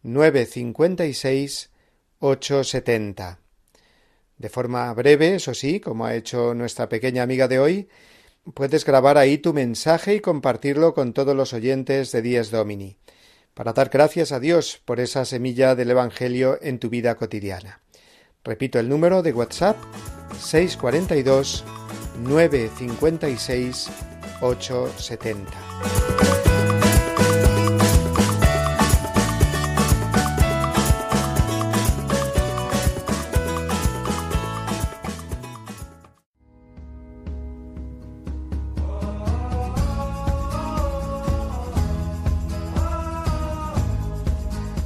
956 0.04 1.70
870. 2.20 3.40
De 4.38 4.50
forma 4.50 4.94
breve, 4.94 5.36
eso 5.36 5.54
sí, 5.54 5.80
como 5.80 6.06
ha 6.06 6.16
hecho 6.16 6.54
nuestra 6.54 6.88
pequeña 6.88 7.24
amiga 7.24 7.48
de 7.48 7.60
hoy, 7.60 7.90
puedes 8.54 8.86
grabar 8.86 9.18
ahí 9.18 9.40
tu 9.40 9.54
mensaje 9.54 10.16
y 10.16 10.20
compartirlo 10.20 10.94
con 10.94 11.14
todos 11.14 11.36
los 11.36 11.54
oyentes 11.54 12.12
de 12.12 12.22
Dies 12.22 12.52
Domini, 12.52 12.98
para 13.54 13.74
dar 13.74 13.90
gracias 13.90 14.32
a 14.32 14.40
Dios 14.40 14.80
por 14.86 15.00
esa 15.00 15.26
semilla 15.26 15.76
del 15.76 15.92
Evangelio 15.92 16.60
en 16.62 16.80
tu 16.80 16.90
vida 16.90 17.16
cotidiana. 17.16 17.82
Repito 18.48 18.80
el 18.80 18.88
número 18.88 19.22
de 19.22 19.34
WhatsApp 19.34 19.76
642 20.40 21.66
956 22.24 23.90
870. 24.40 25.52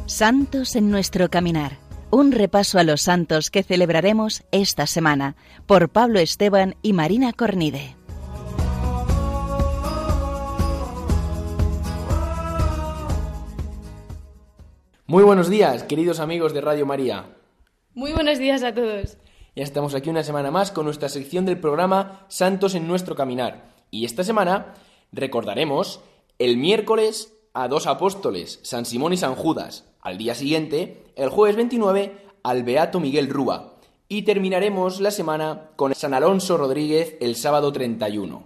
Santos 0.08 0.76
en 0.76 0.90
nuestro 0.90 1.30
caminar 1.30 1.91
un 2.12 2.34
repaso 2.34 2.78
a 2.78 2.84
los 2.84 3.02
santos 3.02 3.50
que 3.50 3.64
celebraremos 3.64 4.44
esta 4.52 4.86
semana 4.86 5.36
por 5.66 5.90
Pablo 5.90 6.20
Esteban 6.20 6.76
y 6.82 6.94
Marina 6.94 7.32
Cornide. 7.32 7.96
Muy 15.08 15.24
buenos 15.24 15.50
días, 15.50 15.84
queridos 15.84 16.20
amigos 16.20 16.54
de 16.54 16.62
Radio 16.62 16.86
María. 16.86 17.26
Muy 17.94 18.14
buenos 18.14 18.38
días 18.40 18.64
a 18.64 18.74
todos. 18.74 19.18
Ya 19.56 19.64
estamos 19.64 19.96
aquí 19.96 20.10
una 20.10 20.24
semana 20.24 20.52
más 20.52 20.72
con 20.72 20.86
nuestra 20.86 21.10
sección 21.10 21.46
del 21.46 21.60
programa 21.60 22.26
Santos 22.30 22.76
en 22.76 22.88
nuestro 22.88 23.16
caminar. 23.16 23.74
Y 23.90 24.06
esta 24.06 24.24
semana 24.24 24.74
recordaremos 25.12 26.02
el 26.40 26.56
miércoles 26.56 27.34
a 27.54 27.68
dos 27.68 27.88
apóstoles, 27.88 28.60
San 28.64 28.86
Simón 28.86 29.14
y 29.14 29.18
San 29.18 29.36
Judas, 29.36 29.86
al 30.02 30.18
día 30.18 30.36
siguiente, 30.36 31.04
el 31.16 31.30
jueves 31.30 31.56
29, 31.56 32.16
al 32.44 32.64
Beato 32.64 33.00
Miguel 33.00 33.30
Rúa. 33.30 33.76
Y 34.08 34.24
terminaremos 34.24 35.00
la 35.00 35.12
semana 35.12 35.70
con 35.76 35.94
San 35.96 36.14
Alonso 36.14 36.58
Rodríguez 36.58 37.16
el 37.22 37.36
sábado 37.36 37.72
31. 37.72 38.44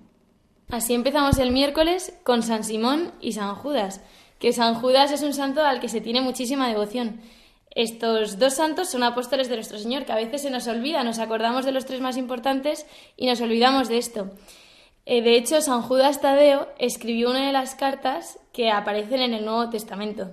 Así 0.70 0.94
empezamos 0.94 1.38
el 1.38 1.52
miércoles 1.52 2.14
con 2.24 2.44
San 2.44 2.64
Simón 2.64 3.14
y 3.22 3.34
San 3.34 3.56
Judas, 3.56 4.02
que 4.40 4.54
San 4.54 4.76
Judas 4.76 5.12
es 5.12 5.22
un 5.22 5.34
santo 5.34 5.64
al 5.64 5.80
que 5.80 5.90
se 5.90 6.02
tiene 6.02 6.22
muchísima 6.22 6.68
devoción. 6.68 7.22
Estos 7.72 8.40
dos 8.40 8.54
santos 8.54 8.90
son 8.90 9.04
apóstoles 9.04 9.50
de 9.50 9.56
nuestro 9.56 9.78
Señor, 9.78 10.06
que 10.06 10.12
a 10.12 10.16
veces 10.16 10.42
se 10.42 10.50
nos 10.50 10.68
olvida, 10.68 11.04
nos 11.04 11.20
acordamos 11.20 11.66
de 11.66 11.72
los 11.72 11.86
tres 11.86 12.02
más 12.02 12.18
importantes 12.18 12.86
y 13.18 13.28
nos 13.28 13.42
olvidamos 13.42 13.90
de 13.90 13.98
esto. 13.98 14.32
Eh, 15.06 15.22
de 15.22 15.38
hecho, 15.38 15.62
San 15.62 15.82
Judas 15.82 16.22
Tadeo 16.22 16.68
escribió 16.80 17.30
una 17.30 17.46
de 17.46 17.54
las 17.54 17.76
cartas 17.76 18.40
que 18.52 18.72
aparecen 18.72 19.22
en 19.22 19.34
el 19.34 19.46
Nuevo 19.46 19.70
Testamento. 19.70 20.32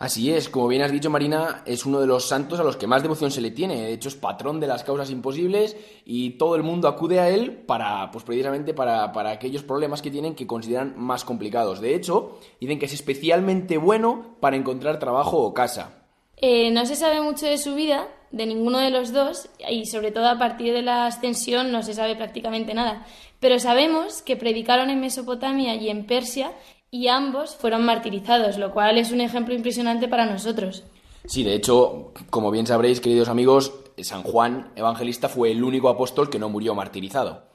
Así 0.00 0.32
es, 0.32 0.48
como 0.48 0.66
bien 0.68 0.80
has 0.80 0.92
dicho 0.92 1.10
Marina, 1.10 1.62
es 1.66 1.84
uno 1.84 2.00
de 2.00 2.06
los 2.06 2.26
santos 2.26 2.58
a 2.58 2.64
los 2.64 2.78
que 2.78 2.86
más 2.86 3.02
devoción 3.02 3.30
se 3.30 3.42
le 3.42 3.50
tiene. 3.50 3.82
De 3.82 3.92
hecho, 3.92 4.08
es 4.08 4.14
patrón 4.14 4.58
de 4.58 4.66
las 4.66 4.82
causas 4.82 5.10
imposibles 5.10 5.76
y 6.06 6.38
todo 6.38 6.56
el 6.56 6.62
mundo 6.62 6.88
acude 6.88 7.20
a 7.20 7.28
él 7.28 7.52
para, 7.52 8.10
pues 8.10 8.24
precisamente 8.24 8.72
para, 8.72 9.12
para 9.12 9.32
aquellos 9.32 9.62
problemas 9.62 10.00
que 10.00 10.10
tienen 10.10 10.34
que 10.34 10.46
consideran 10.46 10.94
más 10.96 11.22
complicados. 11.26 11.82
De 11.82 11.94
hecho, 11.94 12.38
dicen 12.58 12.78
que 12.78 12.86
es 12.86 12.94
especialmente 12.94 13.76
bueno 13.76 14.36
para 14.40 14.56
encontrar 14.56 14.98
trabajo 14.98 15.36
o 15.36 15.52
casa. 15.52 16.00
Eh, 16.38 16.70
no 16.70 16.86
se 16.86 16.96
sabe 16.96 17.20
mucho 17.20 17.44
de 17.44 17.58
su 17.58 17.74
vida, 17.74 18.08
de 18.30 18.46
ninguno 18.46 18.78
de 18.78 18.90
los 18.90 19.12
dos, 19.12 19.48
y 19.68 19.86
sobre 19.86 20.12
todo 20.12 20.28
a 20.28 20.38
partir 20.38 20.72
de 20.72 20.82
la 20.82 21.06
ascensión 21.06 21.72
no 21.72 21.82
se 21.82 21.94
sabe 21.94 22.16
prácticamente 22.16 22.74
nada. 22.74 23.06
Pero 23.40 23.58
sabemos 23.58 24.22
que 24.22 24.36
predicaron 24.36 24.90
en 24.90 25.00
Mesopotamia 25.00 25.74
y 25.74 25.88
en 25.88 26.06
Persia 26.06 26.52
y 26.90 27.08
ambos 27.08 27.56
fueron 27.56 27.84
martirizados, 27.84 28.58
lo 28.58 28.72
cual 28.72 28.98
es 28.98 29.12
un 29.12 29.20
ejemplo 29.20 29.54
impresionante 29.54 30.08
para 30.08 30.26
nosotros. 30.26 30.84
Sí, 31.24 31.44
de 31.44 31.54
hecho, 31.54 32.12
como 32.30 32.50
bien 32.50 32.66
sabréis, 32.66 33.00
queridos 33.00 33.28
amigos, 33.28 33.72
San 33.98 34.22
Juan 34.22 34.72
Evangelista 34.76 35.28
fue 35.28 35.50
el 35.50 35.62
único 35.62 35.88
apóstol 35.88 36.30
que 36.30 36.38
no 36.38 36.48
murió 36.48 36.74
martirizado. 36.74 37.50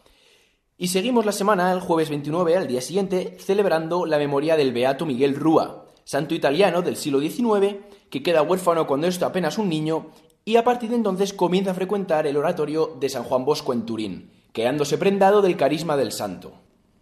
Y 0.78 0.90
seguimos 0.90 1.26
la 1.26 1.32
semana, 1.32 1.72
el 1.72 1.80
jueves 1.80 2.10
29, 2.10 2.58
al 2.58 2.68
día 2.68 2.82
siguiente, 2.82 3.38
celebrando 3.40 4.06
la 4.06 4.18
memoria 4.18 4.58
del 4.58 4.74
Beato 4.74 5.06
Miguel 5.06 5.36
Rúa, 5.36 5.86
santo 6.04 6.36
italiano 6.36 6.82
del 6.82 6.98
siglo 6.98 7.20
XIX, 7.20 7.78
que 8.10 8.22
queda 8.22 8.42
huérfano 8.42 8.86
cuando 8.86 9.08
es 9.08 9.22
apenas 9.22 9.58
un 9.58 9.70
niño 9.70 10.12
y 10.48 10.58
a 10.58 10.64
partir 10.64 10.92
de 10.92 10.96
entonces 10.96 11.34
comienza 11.34 11.72
a 11.72 11.74
frecuentar 11.74 12.28
el 12.28 12.38
oratorio 12.38 12.96
de 13.00 13.10
San 13.10 13.24
Juan 13.24 13.46
Bosco 13.46 13.74
en 13.74 13.84
Turín, 13.84 14.30
quedándose 14.54 15.00
prendado 15.00 15.42
del 15.42 15.58
carisma 15.58 15.98
del 15.98 16.12
santo. 16.12 16.54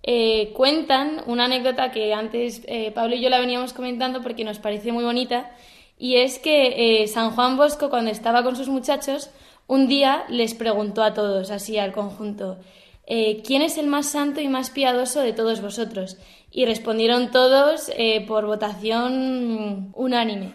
Eh, 0.02 0.54
cuentan 0.54 1.22
una 1.28 1.46
anécdota 1.46 1.92
que 1.92 2.14
antes 2.14 2.62
eh, 2.68 2.92
Pablo 2.92 3.16
y 3.16 3.22
yo 3.22 3.30
la 3.30 3.40
veníamos 3.40 3.74
comentando 3.74 4.22
porque 4.22 4.46
nos 4.46 4.60
parece 4.60 4.94
muy 4.94 5.04
bonita, 5.04 5.52
y 5.98 6.16
es 6.16 6.40
que 6.40 7.02
eh, 7.04 7.08
San 7.08 7.32
Juan 7.32 7.58
Bosco, 7.58 7.90
cuando 7.90 8.12
estaba 8.12 8.44
con 8.44 8.56
sus 8.56 8.70
muchachos, 8.70 9.30
un 9.68 9.90
día 9.90 10.24
les 10.30 10.54
preguntó 10.54 11.04
a 11.04 11.14
todos, 11.14 11.52
así 11.52 11.78
al 11.78 11.92
conjunto, 11.92 12.60
¿quién 13.06 13.62
es 13.62 13.78
el 13.78 13.88
más 13.88 14.08
santo 14.08 14.40
y 14.40 14.48
más 14.48 14.70
piadoso 14.70 15.20
de 15.20 15.34
todos 15.34 15.62
vosotros? 15.62 16.18
Y 16.52 16.66
respondieron 16.66 17.32
todos 17.32 17.90
por 18.28 18.46
votación 18.46 19.92
unánime. 19.94 20.54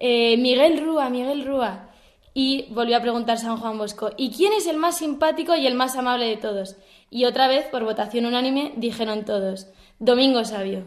Miguel 0.00 0.80
Rúa, 0.80 1.08
Miguel 1.10 1.44
Rúa. 1.44 1.87
Y 2.40 2.66
volvió 2.70 2.96
a 2.96 3.00
preguntar 3.00 3.36
San 3.36 3.56
Juan 3.56 3.78
Bosco, 3.78 4.12
¿y 4.16 4.30
quién 4.30 4.52
es 4.52 4.68
el 4.68 4.76
más 4.76 4.98
simpático 4.98 5.56
y 5.56 5.66
el 5.66 5.74
más 5.74 5.96
amable 5.96 6.26
de 6.26 6.36
todos? 6.36 6.76
Y 7.10 7.24
otra 7.24 7.48
vez, 7.48 7.66
por 7.66 7.82
votación 7.82 8.26
unánime, 8.26 8.74
dijeron 8.76 9.24
todos, 9.24 9.66
Domingo 9.98 10.44
Sabio. 10.44 10.84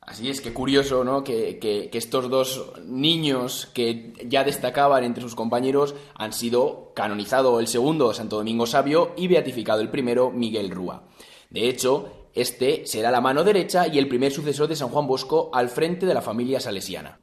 Así 0.00 0.30
es, 0.30 0.40
que 0.40 0.54
curioso, 0.54 1.04
¿no? 1.04 1.22
Que, 1.22 1.90
estos 1.92 2.30
dos 2.30 2.72
niños 2.86 3.66
que 3.74 4.14
ya 4.24 4.44
destacaban 4.44 5.04
entre 5.04 5.22
sus 5.22 5.34
compañeros 5.34 5.94
han 6.14 6.32
sido 6.32 6.92
canonizado 6.94 7.60
el 7.60 7.66
segundo, 7.66 8.14
Santo 8.14 8.36
Domingo 8.36 8.64
Sabio, 8.64 9.12
y 9.14 9.28
beatificado 9.28 9.82
el 9.82 9.90
primero, 9.90 10.30
Miguel 10.30 10.70
Rúa. 10.70 11.02
De 11.50 11.68
hecho, 11.68 12.28
este 12.32 12.86
será 12.86 13.10
la 13.10 13.20
mano 13.20 13.44
derecha 13.44 13.88
y 13.88 13.98
el 13.98 14.08
primer 14.08 14.32
sucesor 14.32 14.68
de 14.68 14.76
San 14.76 14.88
Juan 14.88 15.06
Bosco 15.06 15.50
al 15.52 15.68
frente 15.68 16.06
de 16.06 16.14
la 16.14 16.22
familia 16.22 16.60
salesiana. 16.60 17.20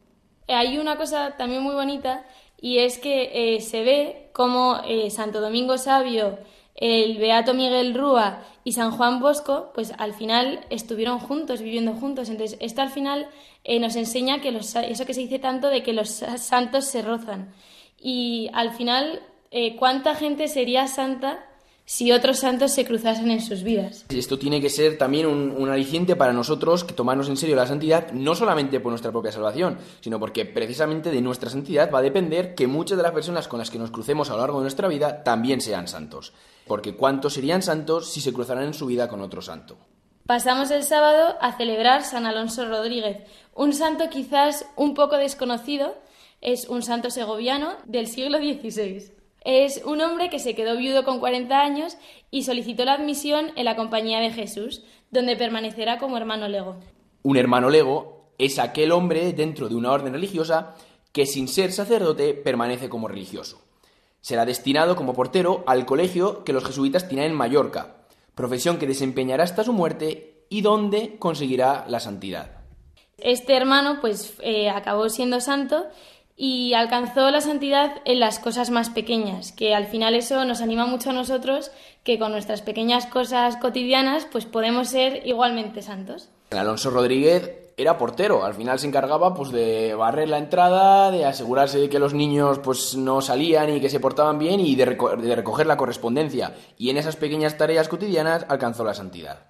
Hay 0.48 0.78
una 0.78 0.98
cosa 0.98 1.36
también 1.38 1.64
muy 1.64 1.74
bonita 1.74 2.26
y 2.62 2.78
es 2.78 3.00
que 3.00 3.56
eh, 3.56 3.62
se 3.62 3.84
ve 3.84 4.30
como 4.32 4.80
eh, 4.86 5.10
Santo 5.10 5.42
Domingo 5.42 5.78
Sabio 5.78 6.38
el 6.82 7.18
Beato 7.18 7.54
Miguel 7.54 7.94
Rúa 7.94 8.44
y 8.64 8.74
San 8.74 8.92
Juan 8.92 9.20
Bosco, 9.20 9.72
pues 9.74 9.94
al 9.98 10.14
final 10.14 10.66
estuvieron 10.70 11.20
juntos, 11.20 11.62
viviendo 11.62 11.94
juntos. 11.94 12.30
Entonces, 12.30 12.58
esto 12.60 12.82
al 12.82 12.90
final 12.90 13.28
eh, 13.64 13.80
nos 13.80 13.96
enseña 13.96 14.42
que 14.42 14.52
los, 14.52 14.76
eso 14.76 15.06
que 15.06 15.14
se 15.14 15.22
dice 15.22 15.40
tanto 15.40 15.68
de 15.68 15.84
que 15.84 15.94
los 15.94 16.10
santos 16.10 16.86
se 16.86 17.04
rozan. 17.04 17.54
Y 18.00 18.50
al 18.54 18.72
final, 18.72 19.22
eh, 19.52 19.76
¿cuánta 19.76 20.16
gente 20.16 20.48
sería 20.48 20.88
santa 20.88 21.46
si 21.92 22.14
otros 22.14 22.40
santos 22.40 22.72
se 22.72 22.86
cruzasen 22.86 23.32
en 23.32 23.42
sus 23.42 23.64
vidas. 23.64 24.06
Esto 24.08 24.40
tiene 24.40 24.62
que 24.62 24.70
ser 24.70 24.98
también 24.98 25.26
un, 25.26 25.70
aliciente 25.70 26.16
para 26.16 26.32
nosotros 26.32 26.86
que 26.86 26.94
tomarnos 26.94 27.28
en 27.28 27.36
serio 27.36 27.58
la 27.58 27.68
santidad, 27.68 28.14
no 28.14 28.34
solamente 28.34 28.80
por 28.80 28.94
nuestra 28.94 29.12
propia 29.12 29.34
salvación, 29.34 29.78
sino 30.00 30.18
porque 30.18 30.46
precisamente 30.46 31.12
de 31.12 31.22
nuestra 31.22 31.50
santidad 31.50 31.92
va 31.92 32.00
a 32.00 32.02
depender 32.02 32.56
que 32.56 32.66
muchas 32.66 32.96
de 32.96 33.04
las 33.04 33.12
personas 33.12 33.50
con 33.50 33.60
las 33.60 33.70
que 33.70 33.78
nos 33.78 33.92
crucemos 33.92 34.30
a 34.30 34.36
lo 34.36 34.40
largo 34.40 34.60
de 34.60 34.64
nuestra 34.64 34.88
vida 34.88 35.22
también 35.26 35.60
sean 35.60 35.90
santos. 35.90 36.32
Porque 36.66 36.96
¿cuántos 36.96 37.34
serían 37.34 37.62
santos 37.62 38.10
si 38.10 38.22
se 38.22 38.32
cruzaran 38.32 38.64
en 38.64 38.74
su 38.74 38.86
vida 38.86 39.10
con 39.10 39.20
otro 39.20 39.42
santo? 39.42 39.78
Pasamos 40.26 40.72
el 40.72 40.84
sábado 40.84 41.36
a 41.42 41.58
celebrar 41.58 42.06
San 42.06 42.26
Alonso 42.26 42.70
Rodríguez, 42.70 43.18
un 43.54 43.74
santo 43.74 44.10
quizás 44.10 44.66
un 44.78 44.94
poco 44.94 45.18
desconocido, 45.18 45.94
es 46.40 46.70
un 46.70 46.84
santo 46.84 47.10
segoviano 47.10 47.74
del 47.86 48.08
siglo 48.08 48.38
XVI. 48.38 49.21
Es 49.44 49.82
un 49.86 50.02
hombre 50.02 50.30
que 50.30 50.38
se 50.38 50.54
quedó 50.54 50.78
viudo 50.78 51.04
con 51.04 51.20
40 51.20 51.60
años 51.60 51.98
y 52.30 52.44
solicitó 52.44 52.86
la 52.86 52.94
admisión 52.94 53.52
en 53.56 53.66
la 53.66 53.76
Compañía 53.76 54.20
de 54.20 54.32
Jesús, 54.32 54.84
donde 55.10 55.36
permanecerá 55.36 55.98
como 55.98 56.18
hermano 56.18 56.48
lego. 56.48 56.78
Un 57.24 57.38
hermano 57.38 57.70
lego 57.70 58.30
es 58.38 58.60
aquel 58.60 58.92
hombre 58.92 59.34
dentro 59.34 59.68
de 59.68 59.76
una 59.76 59.92
orden 59.92 60.14
religiosa 60.14 60.76
que 61.12 61.26
sin 61.26 61.48
ser 61.48 61.72
sacerdote 61.72 62.34
permanece 62.34 62.88
como 62.88 63.08
religioso. 63.08 63.62
Será 64.22 64.46
destinado 64.46 64.96
como 64.96 65.14
portero 65.14 65.64
al 65.66 65.86
colegio 65.86 66.44
que 66.44 66.54
los 66.54 66.64
jesuitas 66.64 67.08
tienen 67.08 67.32
en 67.32 67.38
Mallorca, 67.38 67.96
profesión 68.36 68.78
que 68.78 68.88
desempeñará 68.88 69.44
hasta 69.44 69.64
su 69.64 69.74
muerte 69.74 70.46
y 70.50 70.62
donde 70.62 71.18
conseguirá 71.18 71.86
la 71.88 72.00
santidad. 72.00 72.62
Este 73.18 73.56
hermano 73.56 74.00
pues 74.02 74.36
eh, 74.42 74.70
acabó 74.70 75.10
siendo 75.10 75.42
santo 75.42 75.86
y 76.44 76.74
alcanzó 76.74 77.30
la 77.30 77.40
santidad 77.40 77.98
en 78.04 78.20
las 78.20 78.40
cosas 78.40 78.72
más 78.72 78.90
pequeñas, 78.90 79.52
que 79.52 79.76
al 79.76 79.86
final 79.86 80.16
eso 80.16 80.44
nos 80.44 80.62
anima 80.62 80.88
mucho 80.88 81.12
a 81.12 81.14
nosotros, 81.14 81.70
que 82.04 82.18
con 82.18 82.32
nuestras 82.32 82.64
pequeñas 82.64 83.06
cosas 83.06 83.58
cotidianas 83.58 84.26
pues 84.32 84.48
podemos 84.48 84.88
ser 84.88 85.22
igualmente 85.28 85.84
santos. 85.84 86.30
Alonso 86.50 86.90
Rodríguez 86.90 87.72
era 87.78 88.00
portero, 88.00 88.44
al 88.44 88.56
final 88.56 88.80
se 88.80 88.88
encargaba 88.88 89.36
pues 89.36 89.52
de 89.52 89.94
barrer 89.94 90.30
la 90.30 90.40
entrada, 90.40 91.12
de 91.12 91.26
asegurarse 91.26 91.78
de 91.78 91.90
que 91.90 92.00
los 92.00 92.16
niños 92.16 92.58
pues 92.58 92.96
no 92.96 93.22
salían 93.22 93.70
y 93.70 93.80
que 93.80 93.92
se 93.92 94.00
portaban 94.00 94.40
bien 94.40 94.62
y 94.62 94.74
de, 94.74 94.98
de 95.22 95.36
recoger 95.36 95.68
la 95.68 95.78
correspondencia 95.78 96.56
y 96.76 96.90
en 96.90 96.98
esas 96.98 97.18
pequeñas 97.18 97.56
tareas 97.56 97.88
cotidianas 97.88 98.48
alcanzó 98.50 98.84
la 98.84 98.96
santidad. 98.96 99.46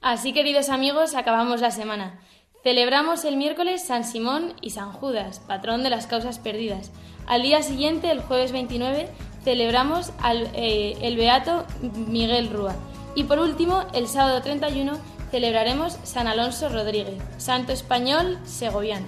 Así 0.00 0.32
queridos 0.32 0.70
amigos, 0.70 1.14
acabamos 1.14 1.60
la 1.60 1.70
semana. 1.70 2.18
Celebramos 2.62 3.24
el 3.24 3.36
miércoles 3.38 3.82
San 3.82 4.04
Simón 4.04 4.52
y 4.60 4.70
San 4.70 4.92
Judas, 4.92 5.40
patrón 5.40 5.82
de 5.82 5.88
las 5.88 6.06
causas 6.06 6.38
perdidas. 6.38 6.90
Al 7.26 7.42
día 7.42 7.62
siguiente, 7.62 8.10
el 8.10 8.20
jueves 8.20 8.52
29, 8.52 9.08
celebramos 9.42 10.12
al, 10.20 10.50
eh, 10.54 10.98
el 11.00 11.16
Beato 11.16 11.64
Miguel 12.08 12.50
Rúa. 12.50 12.74
Y 13.14 13.24
por 13.24 13.38
último, 13.38 13.86
el 13.94 14.08
sábado 14.08 14.42
31, 14.42 14.92
celebraremos 15.30 15.96
San 16.02 16.26
Alonso 16.26 16.68
Rodríguez, 16.68 17.22
santo 17.38 17.72
español 17.72 18.38
segoviano. 18.44 19.06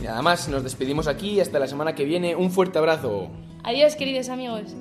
Y 0.00 0.04
nada 0.04 0.22
más, 0.22 0.48
nos 0.48 0.64
despedimos 0.64 1.08
aquí 1.08 1.40
hasta 1.40 1.58
la 1.58 1.66
semana 1.66 1.94
que 1.94 2.04
viene. 2.04 2.36
Un 2.36 2.50
fuerte 2.50 2.78
abrazo. 2.78 3.28
Adiós, 3.64 3.96
queridos 3.96 4.30
amigos. 4.30 4.72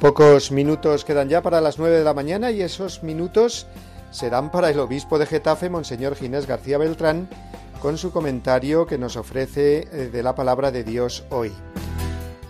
Pocos 0.00 0.50
minutos 0.50 1.04
quedan 1.04 1.28
ya 1.28 1.42
para 1.42 1.60
las 1.60 1.78
nueve 1.78 1.98
de 1.98 2.04
la 2.04 2.14
mañana 2.14 2.50
y 2.50 2.62
esos 2.62 3.02
minutos 3.02 3.66
serán 4.10 4.50
para 4.50 4.70
el 4.70 4.80
obispo 4.80 5.18
de 5.18 5.26
Getafe, 5.26 5.68
Monseñor 5.68 6.16
Ginés 6.16 6.46
García 6.46 6.78
Beltrán, 6.78 7.28
con 7.82 7.98
su 7.98 8.10
comentario 8.10 8.86
que 8.86 8.96
nos 8.96 9.18
ofrece 9.18 9.88
eh, 9.92 10.08
de 10.10 10.22
la 10.22 10.34
palabra 10.34 10.70
de 10.70 10.84
Dios 10.84 11.24
hoy. 11.28 11.52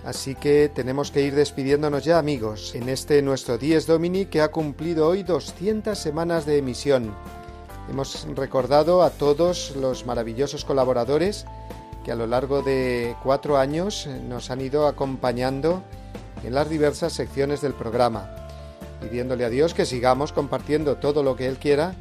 Así 0.04 0.36
que 0.36 0.70
tenemos 0.72 1.10
que 1.10 1.22
ir 1.22 1.34
despidiéndonos 1.34 2.04
ya 2.04 2.20
amigos 2.20 2.76
en 2.76 2.88
este 2.88 3.20
nuestro 3.20 3.58
Dies 3.58 3.84
Domini 3.84 4.26
que 4.26 4.42
ha 4.42 4.52
cumplido 4.52 5.08
hoy 5.08 5.24
200 5.24 5.98
semanas 5.98 6.46
de 6.46 6.58
emisión. 6.58 7.12
Hemos 7.90 8.28
recordado 8.36 9.02
a 9.02 9.10
todos 9.10 9.74
los 9.74 10.06
maravillosos 10.06 10.64
colaboradores 10.64 11.46
que 12.04 12.12
a 12.12 12.14
lo 12.14 12.28
largo 12.28 12.62
de 12.62 13.16
cuatro 13.24 13.58
años 13.58 14.08
nos 14.28 14.52
han 14.52 14.60
ido 14.60 14.86
acompañando 14.86 15.82
en 16.44 16.54
las 16.54 16.68
diversas 16.68 17.12
secciones 17.12 17.60
del 17.60 17.74
programa, 17.74 18.30
pidiéndole 19.00 19.44
a 19.44 19.50
Dios 19.50 19.74
que 19.74 19.86
sigamos 19.86 20.32
compartiendo 20.32 20.96
todo 20.96 21.22
lo 21.22 21.36
que 21.36 21.46
Él 21.46 21.58
quiera 21.58 21.94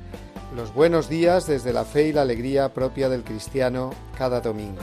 los 0.55 0.73
buenos 0.73 1.09
días 1.09 1.45
desde 1.45 1.73
la 1.73 1.85
fe 1.85 2.07
y 2.07 2.13
la 2.13 2.23
alegría 2.23 2.73
propia 2.73 3.07
del 3.07 3.23
cristiano 3.23 3.91
cada 4.17 4.41
domingo. 4.41 4.81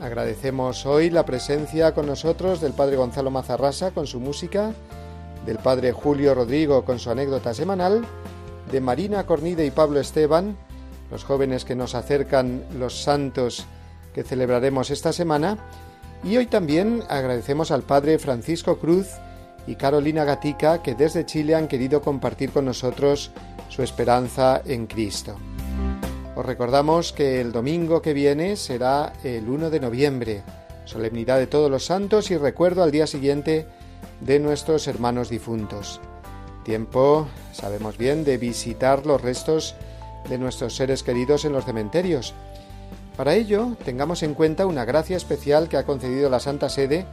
Agradecemos 0.00 0.86
hoy 0.86 1.10
la 1.10 1.26
presencia 1.26 1.92
con 1.92 2.06
nosotros 2.06 2.60
del 2.60 2.72
Padre 2.72 2.96
Gonzalo 2.96 3.30
Mazarrasa 3.30 3.90
con 3.90 4.06
su 4.06 4.20
música, 4.20 4.72
del 5.44 5.58
Padre 5.58 5.92
Julio 5.92 6.34
Rodrigo 6.34 6.84
con 6.84 6.98
su 6.98 7.10
anécdota 7.10 7.52
semanal, 7.52 8.04
de 8.70 8.80
Marina 8.80 9.26
Cornide 9.26 9.66
y 9.66 9.70
Pablo 9.70 10.00
Esteban, 10.00 10.56
los 11.10 11.24
jóvenes 11.24 11.64
que 11.64 11.76
nos 11.76 11.94
acercan 11.94 12.64
los 12.78 13.02
santos 13.02 13.66
que 14.14 14.22
celebraremos 14.22 14.90
esta 14.90 15.12
semana, 15.12 15.58
y 16.24 16.36
hoy 16.36 16.46
también 16.46 17.02
agradecemos 17.08 17.70
al 17.70 17.82
Padre 17.82 18.18
Francisco 18.18 18.78
Cruz 18.78 19.08
y 19.66 19.76
Carolina 19.76 20.24
Gatica 20.24 20.82
que 20.82 20.94
desde 20.94 21.26
Chile 21.26 21.54
han 21.54 21.68
querido 21.68 22.00
compartir 22.00 22.50
con 22.50 22.64
nosotros 22.64 23.30
su 23.68 23.82
esperanza 23.82 24.62
en 24.64 24.86
Cristo. 24.86 25.36
Os 26.36 26.44
recordamos 26.44 27.12
que 27.12 27.40
el 27.40 27.52
domingo 27.52 28.02
que 28.02 28.12
viene 28.12 28.56
será 28.56 29.12
el 29.24 29.48
1 29.48 29.70
de 29.70 29.80
noviembre, 29.80 30.42
solemnidad 30.84 31.38
de 31.38 31.46
todos 31.46 31.70
los 31.70 31.86
santos 31.86 32.30
y 32.30 32.36
recuerdo 32.36 32.82
al 32.82 32.90
día 32.90 33.06
siguiente 33.06 33.66
de 34.20 34.38
nuestros 34.38 34.86
hermanos 34.86 35.30
difuntos. 35.30 36.00
Tiempo, 36.64 37.26
sabemos 37.52 37.96
bien, 37.96 38.24
de 38.24 38.38
visitar 38.38 39.06
los 39.06 39.20
restos 39.20 39.74
de 40.28 40.38
nuestros 40.38 40.74
seres 40.74 41.02
queridos 41.02 41.44
en 41.44 41.52
los 41.52 41.64
cementerios. 41.64 42.34
Para 43.16 43.34
ello, 43.34 43.76
tengamos 43.84 44.22
en 44.22 44.34
cuenta 44.34 44.66
una 44.66 44.84
gracia 44.84 45.16
especial 45.16 45.68
que 45.68 45.78
ha 45.78 45.86
concedido 45.86 46.28
la 46.28 46.40
Santa 46.40 46.68
Sede, 46.68 47.06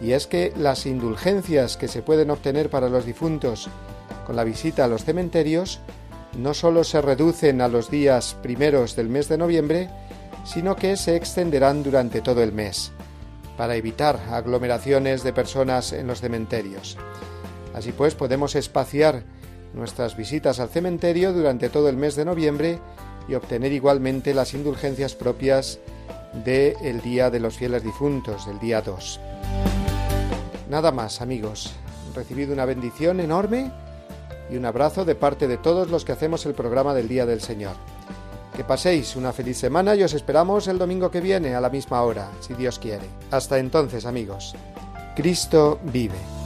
y 0.00 0.12
es 0.12 0.26
que 0.26 0.52
las 0.56 0.86
indulgencias 0.86 1.76
que 1.76 1.88
se 1.88 2.02
pueden 2.02 2.30
obtener 2.30 2.68
para 2.68 2.88
los 2.88 3.06
difuntos 3.06 3.68
con 4.26 4.36
la 4.36 4.44
visita 4.44 4.84
a 4.84 4.88
los 4.88 5.04
cementerios 5.04 5.80
no 6.36 6.52
solo 6.52 6.84
se 6.84 7.00
reducen 7.00 7.60
a 7.60 7.68
los 7.68 7.90
días 7.90 8.36
primeros 8.42 8.96
del 8.96 9.08
mes 9.08 9.28
de 9.28 9.38
noviembre, 9.38 9.88
sino 10.44 10.76
que 10.76 10.96
se 10.96 11.16
extenderán 11.16 11.82
durante 11.82 12.20
todo 12.20 12.42
el 12.42 12.52
mes, 12.52 12.90
para 13.56 13.76
evitar 13.76 14.20
aglomeraciones 14.30 15.22
de 15.22 15.32
personas 15.32 15.92
en 15.92 16.08
los 16.08 16.20
cementerios. 16.20 16.98
Así 17.72 17.92
pues, 17.92 18.14
podemos 18.14 18.54
espaciar 18.54 19.22
nuestras 19.74 20.16
visitas 20.16 20.60
al 20.60 20.68
cementerio 20.68 21.32
durante 21.32 21.68
todo 21.68 21.88
el 21.88 21.96
mes 21.96 22.16
de 22.16 22.24
noviembre 22.24 22.78
y 23.28 23.34
obtener 23.34 23.72
igualmente 23.72 24.34
las 24.34 24.54
indulgencias 24.54 25.14
propias 25.14 25.78
del 26.44 27.00
Día 27.00 27.30
de 27.30 27.40
los 27.40 27.56
Fieles 27.56 27.82
Difuntos, 27.82 28.46
del 28.46 28.58
día 28.58 28.82
2. 28.82 29.20
Nada 30.68 30.92
más, 30.92 31.20
amigos. 31.20 31.72
Recibido 32.14 32.52
una 32.52 32.64
bendición 32.64 33.20
enorme 33.20 33.70
y 34.50 34.56
un 34.56 34.64
abrazo 34.64 35.04
de 35.04 35.14
parte 35.14 35.48
de 35.48 35.58
todos 35.58 35.90
los 35.90 36.04
que 36.04 36.12
hacemos 36.12 36.46
el 36.46 36.54
programa 36.54 36.94
del 36.94 37.08
Día 37.08 37.26
del 37.26 37.40
Señor. 37.40 37.76
Que 38.56 38.64
paséis 38.64 39.16
una 39.16 39.32
feliz 39.32 39.58
semana 39.58 39.94
y 39.94 40.02
os 40.02 40.14
esperamos 40.14 40.66
el 40.68 40.78
domingo 40.78 41.10
que 41.10 41.20
viene 41.20 41.54
a 41.54 41.60
la 41.60 41.68
misma 41.68 42.02
hora, 42.02 42.30
si 42.40 42.54
Dios 42.54 42.78
quiere. 42.78 43.04
Hasta 43.30 43.58
entonces, 43.58 44.06
amigos. 44.06 44.54
Cristo 45.14 45.78
vive. 45.84 46.45